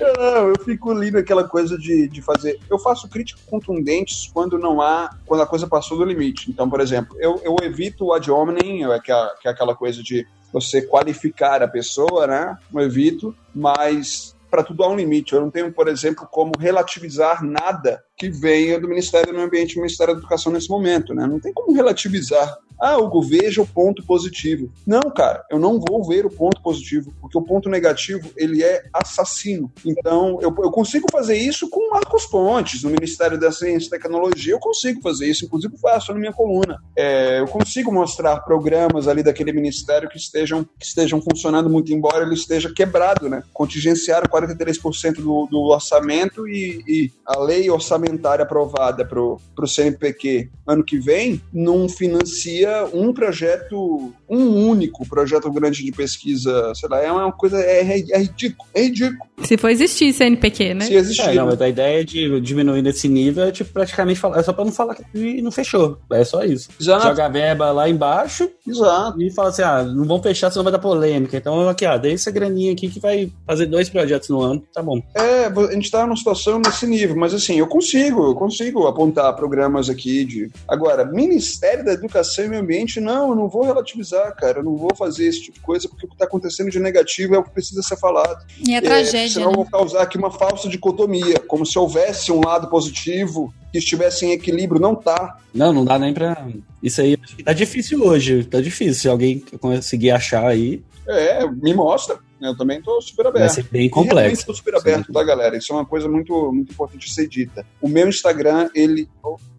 [0.00, 2.58] Não, eu fico ali naquela coisa de, de fazer.
[2.70, 5.16] Eu faço críticas contundentes quando não há.
[5.26, 6.50] quando a coisa passou do limite.
[6.50, 9.74] Então, por exemplo, eu, eu evito o ad hominem, é que é, que é aquela
[9.74, 12.56] coisa de você qualificar a pessoa, né?
[12.72, 15.32] Eu evito, mas para tudo há um limite.
[15.32, 19.72] Eu não tenho, por exemplo, como relativizar nada que venha do Ministério do Meio Ambiente
[19.72, 21.26] e do Ministério da Educação nesse momento, né?
[21.26, 24.68] Não tem como relativizar ah, Hugo, veja o ponto positivo.
[24.84, 28.82] Não, cara, eu não vou ver o ponto positivo, porque o ponto negativo, ele é
[28.92, 29.70] assassino.
[29.86, 34.54] Então, eu, eu consigo fazer isso com Marcos Pontes, no Ministério da Ciência e Tecnologia,
[34.54, 36.82] eu consigo fazer isso, inclusive faço na minha coluna.
[36.98, 42.24] É, eu consigo mostrar programas ali daquele ministério que estejam, que estejam funcionando muito, embora
[42.24, 43.44] ele esteja quebrado, né?
[43.54, 48.11] Contingenciaram 43% do, do orçamento e, e, a lei orçamentária
[48.42, 55.84] aprovada para o CNPq ano que vem não financia um projeto, um único projeto grande
[55.84, 59.30] de pesquisa, sei lá, é uma coisa, é, é ridículo, é ridículo.
[59.44, 60.84] Se for existir CNPq, né?
[60.84, 61.28] Se existir.
[61.28, 64.52] É, não, mas a ideia de diminuir nesse nível é tipo, praticamente falar, é só
[64.52, 66.70] pra não falar que não fechou, é só isso.
[66.80, 67.08] Exato.
[67.08, 69.20] Joga a verba lá embaixo Exato.
[69.20, 72.14] e fala assim, ah, não vão fechar senão vai dar polêmica, então aqui, ah, dei
[72.14, 75.02] essa graninha aqui que vai fazer dois projetos no ano, tá bom.
[75.14, 79.34] É, a gente tá numa situação nesse nível, mas assim, eu consigo, eu consigo apontar
[79.34, 80.50] programas aqui de...
[80.68, 84.76] Agora, Ministério da Educação e Meio Ambiente, não, eu não vou relativizar, cara, eu não
[84.76, 87.44] vou fazer esse tipo de coisa, porque o que está acontecendo de negativo é o
[87.44, 88.44] que precisa ser falado.
[88.66, 89.28] E é, é tragédia.
[89.28, 89.52] Senão né?
[89.52, 94.26] eu vou causar aqui uma falsa dicotomia, como se houvesse um lado positivo que estivesse
[94.26, 95.38] em equilíbrio, não tá.
[95.54, 96.46] Não, não dá nem pra.
[96.82, 98.94] Isso aí tá difícil hoje, tá difícil.
[98.94, 100.82] Se alguém conseguir achar aí.
[101.08, 102.18] É, me mostra.
[102.48, 103.46] Eu também estou super aberto.
[103.46, 104.40] Vai ser bem complexo.
[104.40, 105.12] Estou super aberto, Sim.
[105.12, 105.56] tá, galera?
[105.56, 107.66] Isso é uma coisa muito, muito importante de ser dita.
[107.80, 109.08] O meu Instagram, ele.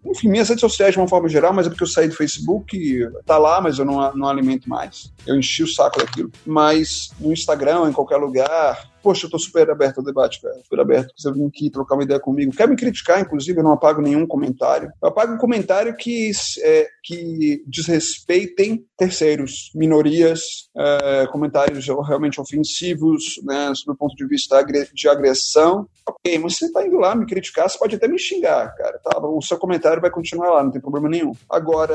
[0.04, 3.08] Enfim, minhas redes sociais de uma forma geral, mas é porque eu saí do Facebook,
[3.24, 5.12] tá lá, mas eu não, não alimento mais.
[5.26, 6.30] Eu enchi o saco daquilo.
[6.44, 10.54] Mas no Instagram, em qualquer lugar, poxa, eu tô super aberto ao debate, cara.
[10.62, 11.12] Super aberto.
[11.14, 12.56] Você vir aqui trocar uma ideia comigo.
[12.56, 14.90] Quer me criticar, inclusive, eu não apago nenhum comentário.
[15.02, 16.30] Eu apago um comentário que,
[16.62, 20.40] é, que desrespeitem terceiros, minorias,
[20.74, 24.64] é, comentários realmente ofensivos, né, sob o ponto de vista
[24.94, 25.86] de agressão.
[26.06, 28.98] Ok, mas você tá indo lá me criticar, você pode até me xingar, cara.
[29.02, 29.18] Tá?
[29.18, 31.32] O seu comentário vai continuar lá, não tem problema nenhum.
[31.48, 31.94] Agora,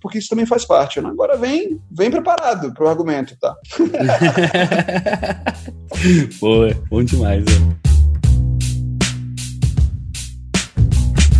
[0.00, 1.08] porque isso também faz parte, né?
[1.08, 3.56] Agora vem, vem preparado pro argumento, tá?
[6.40, 7.44] Boa, bom demais?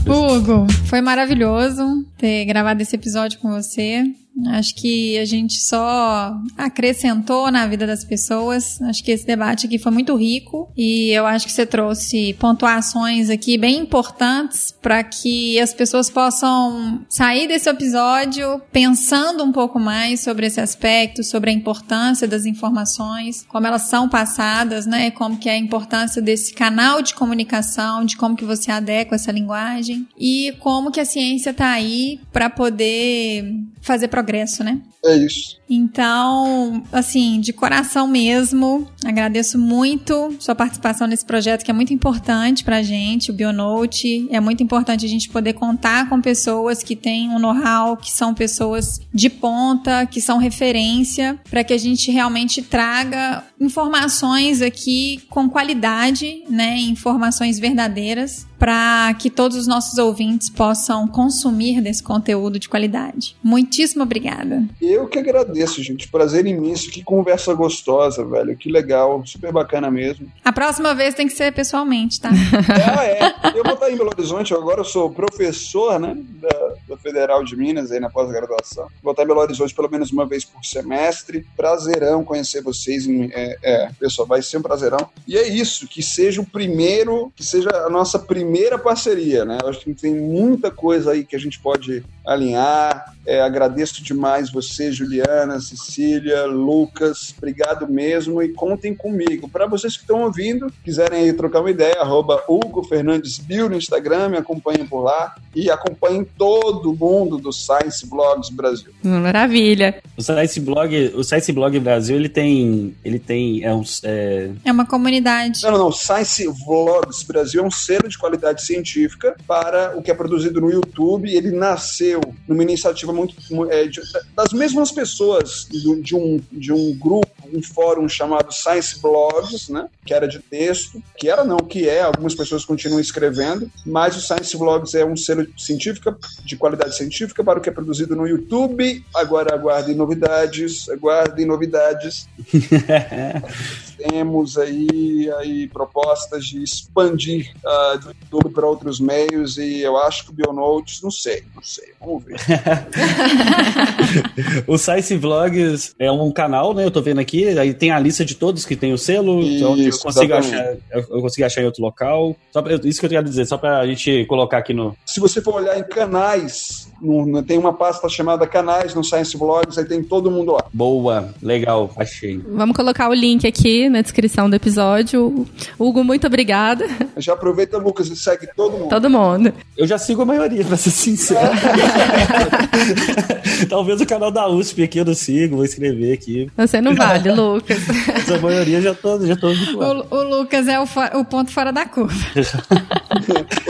[0.07, 4.05] Hugo, foi maravilhoso ter gravado esse episódio com você.
[4.49, 8.81] Acho que a gente só acrescentou na vida das pessoas.
[8.83, 13.29] Acho que esse debate aqui foi muito rico e eu acho que você trouxe pontuações
[13.31, 20.21] aqui bem importantes para que as pessoas possam sair desse episódio pensando um pouco mais
[20.21, 25.11] sobre esse aspecto, sobre a importância das informações, como elas são passadas, né?
[25.11, 29.31] Como que é a importância desse canal de comunicação, de como que você adequa essa
[29.31, 34.81] linguagem e como que a ciência está aí para poder fazer progresso, né?
[35.05, 35.59] É isso.
[35.75, 42.63] Então, assim, de coração mesmo, agradeço muito sua participação nesse projeto que é muito importante
[42.63, 44.29] pra gente, o Bionote.
[44.31, 48.35] É muito importante a gente poder contar com pessoas que têm um know-how, que são
[48.35, 55.49] pessoas de ponta, que são referência, para que a gente realmente traga informações aqui com
[55.49, 56.79] qualidade, né?
[56.81, 63.35] Informações verdadeiras, para que todos os nossos ouvintes possam consumir desse conteúdo de qualidade.
[63.43, 64.65] Muitíssimo obrigada.
[64.81, 66.09] Eu que agradeço, gente.
[66.09, 66.91] Prazer imenso.
[66.91, 68.57] Que conversa gostosa, velho.
[68.57, 69.23] Que legal.
[69.27, 70.31] Super bacana mesmo.
[70.45, 72.31] A próxima vez tem que ser pessoalmente, tá?
[72.99, 73.59] ah, é.
[73.59, 74.55] Eu vou estar em Belo Horizonte.
[74.55, 76.17] Agora eu sou professor, né?
[76.41, 78.89] Da, da Federal de Minas, aí na pós-graduação.
[79.03, 81.47] Vou estar em Belo Horizonte pelo menos uma vez por semestre.
[81.57, 83.07] Prazerão conhecer vocês.
[83.09, 85.09] É, é, pessoal, vai ser um prazerão.
[85.27, 85.87] E é isso.
[85.87, 89.59] Que seja o primeiro, que seja a nossa primeira parceria, né?
[89.63, 93.15] Eu acho que tem muita coisa aí que a gente pode alinhar.
[93.27, 97.35] É, agradeço demais você, Juliana, Cecília, Lucas.
[97.37, 99.49] Obrigado mesmo e contem comigo.
[99.49, 103.77] Para vocês que estão ouvindo, quiserem aí trocar uma ideia, arroba Hugo Fernandes Bill no
[103.77, 108.93] Instagram, me acompanhem por lá e acompanhem todo mundo do Science Blogs Brasil.
[109.03, 110.03] Maravilha.
[110.17, 114.51] O Science Blog, o Science Blog Brasil, ele tem, ele tem é, um, é...
[114.65, 115.63] é uma comunidade.
[115.63, 115.93] Não, não, não.
[115.93, 120.71] Science Vlogs Brasil é um selo de qualidade científica para o que é produzido no
[120.71, 121.35] YouTube.
[121.35, 123.35] Ele nasceu numa iniciativa muito
[123.71, 124.01] é, de,
[124.37, 129.89] das mesmas pessoas de, de, um, de um grupo, um fórum chamado Science Blogs, né,
[130.05, 134.21] que era de texto, que era não, que é, algumas pessoas continuam escrevendo, mas o
[134.21, 138.27] Science Blogs é um selo científico, de qualidade científica para o que é produzido no
[138.27, 139.05] YouTube.
[139.15, 142.29] Agora aguardem novidades, aguardem novidades.
[143.97, 150.25] temos aí, aí propostas de expandir uh, do YouTube para outros meios e eu acho
[150.25, 152.37] que o Bionotes, não sei, não sei, vamos ver.
[154.67, 156.85] o Science Vlogs é um canal, né?
[156.85, 159.77] Eu tô vendo aqui, aí tem a lista de todos que tem o selo, então
[159.77, 162.37] isso, eu consigo achar, eu consigo achar em outro local.
[162.53, 164.97] Só pra, isso que eu queria dizer, só pra gente colocar aqui no.
[165.07, 169.79] Se você for olhar em canais, no, tem uma pasta chamada canais no Science Vlogs,
[169.79, 170.65] aí tem todo mundo lá.
[170.73, 172.39] Boa, legal, achei.
[172.39, 175.47] Vamos colocar o link aqui na descrição do episódio.
[175.79, 176.89] Hugo, muito obrigada.
[177.17, 178.89] Já aproveita, Lucas, e segue todo mundo.
[178.89, 179.53] Todo mundo.
[179.77, 181.41] Eu já sigo a maioria, pra ser sincero.
[183.69, 186.51] Talvez o canal da USP aqui eu não sigo, vou escrever aqui.
[186.57, 187.79] Você não vale, Lucas.
[188.07, 190.85] Mas a maioria já tô, já tô o, o Lucas é o,
[191.19, 192.15] o, ponto fora da curva.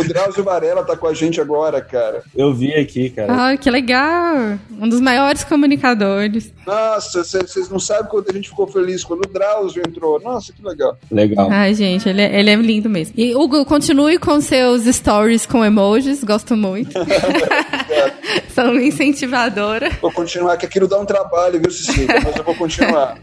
[0.02, 2.22] o Drauzio Varela tá com a gente agora, cara.
[2.34, 3.50] Eu vi aqui, cara.
[3.50, 4.58] Ah, que legal.
[4.78, 6.52] Um dos maiores comunicadores.
[6.66, 10.20] Nossa, vocês não sabem quanto a gente ficou feliz quando o Drauzio entrou.
[10.20, 10.96] Nossa, que legal.
[11.10, 11.48] Legal.
[11.50, 13.14] Ai, gente, ele é, ele é lindo mesmo.
[13.16, 16.92] E, Hugo, continue com seus stories com emojis, gosto muito.
[18.54, 19.90] São incentivadora.
[20.00, 22.20] Vou continuar, que aquilo dá um trabalho, viu, Cecília?
[22.22, 23.18] Mas eu vou continuar.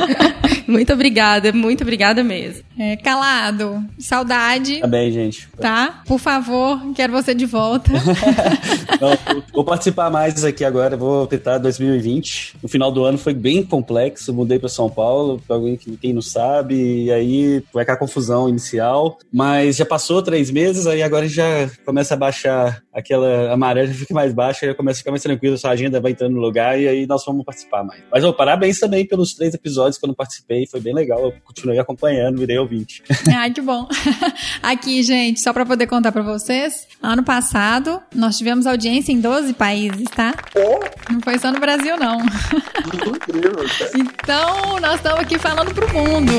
[0.66, 2.62] muito obrigada, muito obrigada mesmo.
[2.78, 4.80] É, calado, saudade.
[4.80, 5.48] Tá bem, gente.
[5.60, 6.02] Tá?
[6.06, 7.90] Por favor, quero você de volta.
[9.00, 12.56] Não, vou participar mais aqui agora, vou tentar 2020.
[12.62, 16.12] No final do ano foi bem complexo, mudei para São Paulo, para alguém que quem
[16.12, 19.18] não sabe, e aí vai ficar confusão inicial.
[19.32, 24.14] Mas já passou três meses, aí agora já começa a baixar aquela amarela, já fica
[24.14, 26.88] mais baixa, já começa a ficar mais tranquilo, sua agenda vai entrando no lugar e
[26.88, 28.02] aí nós vamos participar mais.
[28.10, 31.32] Mas oh, parabéns também pelos três episódios que eu não participei, foi bem legal, eu
[31.44, 33.02] continuei acompanhando, virei ouvinte.
[33.34, 33.88] Ai, que bom.
[34.62, 39.54] Aqui, gente, só para poder contar para vocês, ano passado nós tivemos audiência em 12
[39.54, 40.34] países, tá?
[40.56, 41.12] Oh.
[41.12, 42.18] Não foi só no Brasil, não.
[42.18, 43.92] Incrível, cara.
[44.22, 46.32] Então, nós estamos aqui falando pro mundo.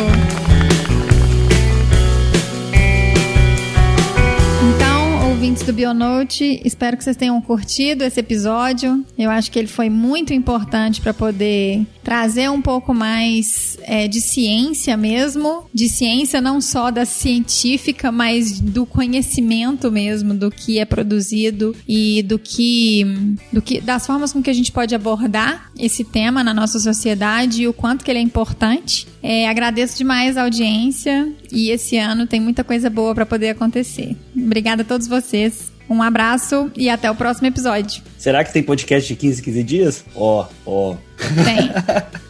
[5.43, 6.61] Ouvintes do Bionote.
[6.63, 9.03] Espero que vocês tenham curtido esse episódio.
[9.17, 14.19] Eu acho que ele foi muito importante para poder trazer um pouco mais é, de
[14.21, 20.85] ciência mesmo, de ciência não só da científica, mas do conhecimento mesmo do que é
[20.85, 23.05] produzido e do que,
[23.51, 27.63] do que das formas com que a gente pode abordar esse tema na nossa sociedade
[27.63, 29.07] e o quanto que ele é importante.
[29.21, 34.15] É, agradeço demais a audiência e esse ano tem muita coisa boa para poder acontecer.
[34.35, 35.72] Obrigada a todos vocês.
[35.93, 38.01] Um abraço e até o próximo episódio.
[38.17, 40.05] Será que tem podcast de 15, 15 dias?
[40.15, 40.91] Ó, oh, ó.
[40.91, 40.97] Oh.
[41.43, 41.71] Tem.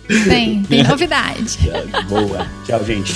[0.27, 1.57] Tem, tem novidade.
[2.09, 2.45] Boa.
[2.65, 3.13] Tchau, gente.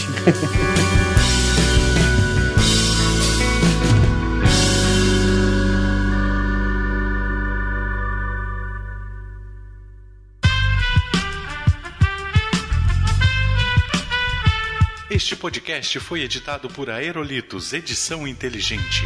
[15.12, 19.04] Este podcast foi editado por Aerolitos Edição Inteligente.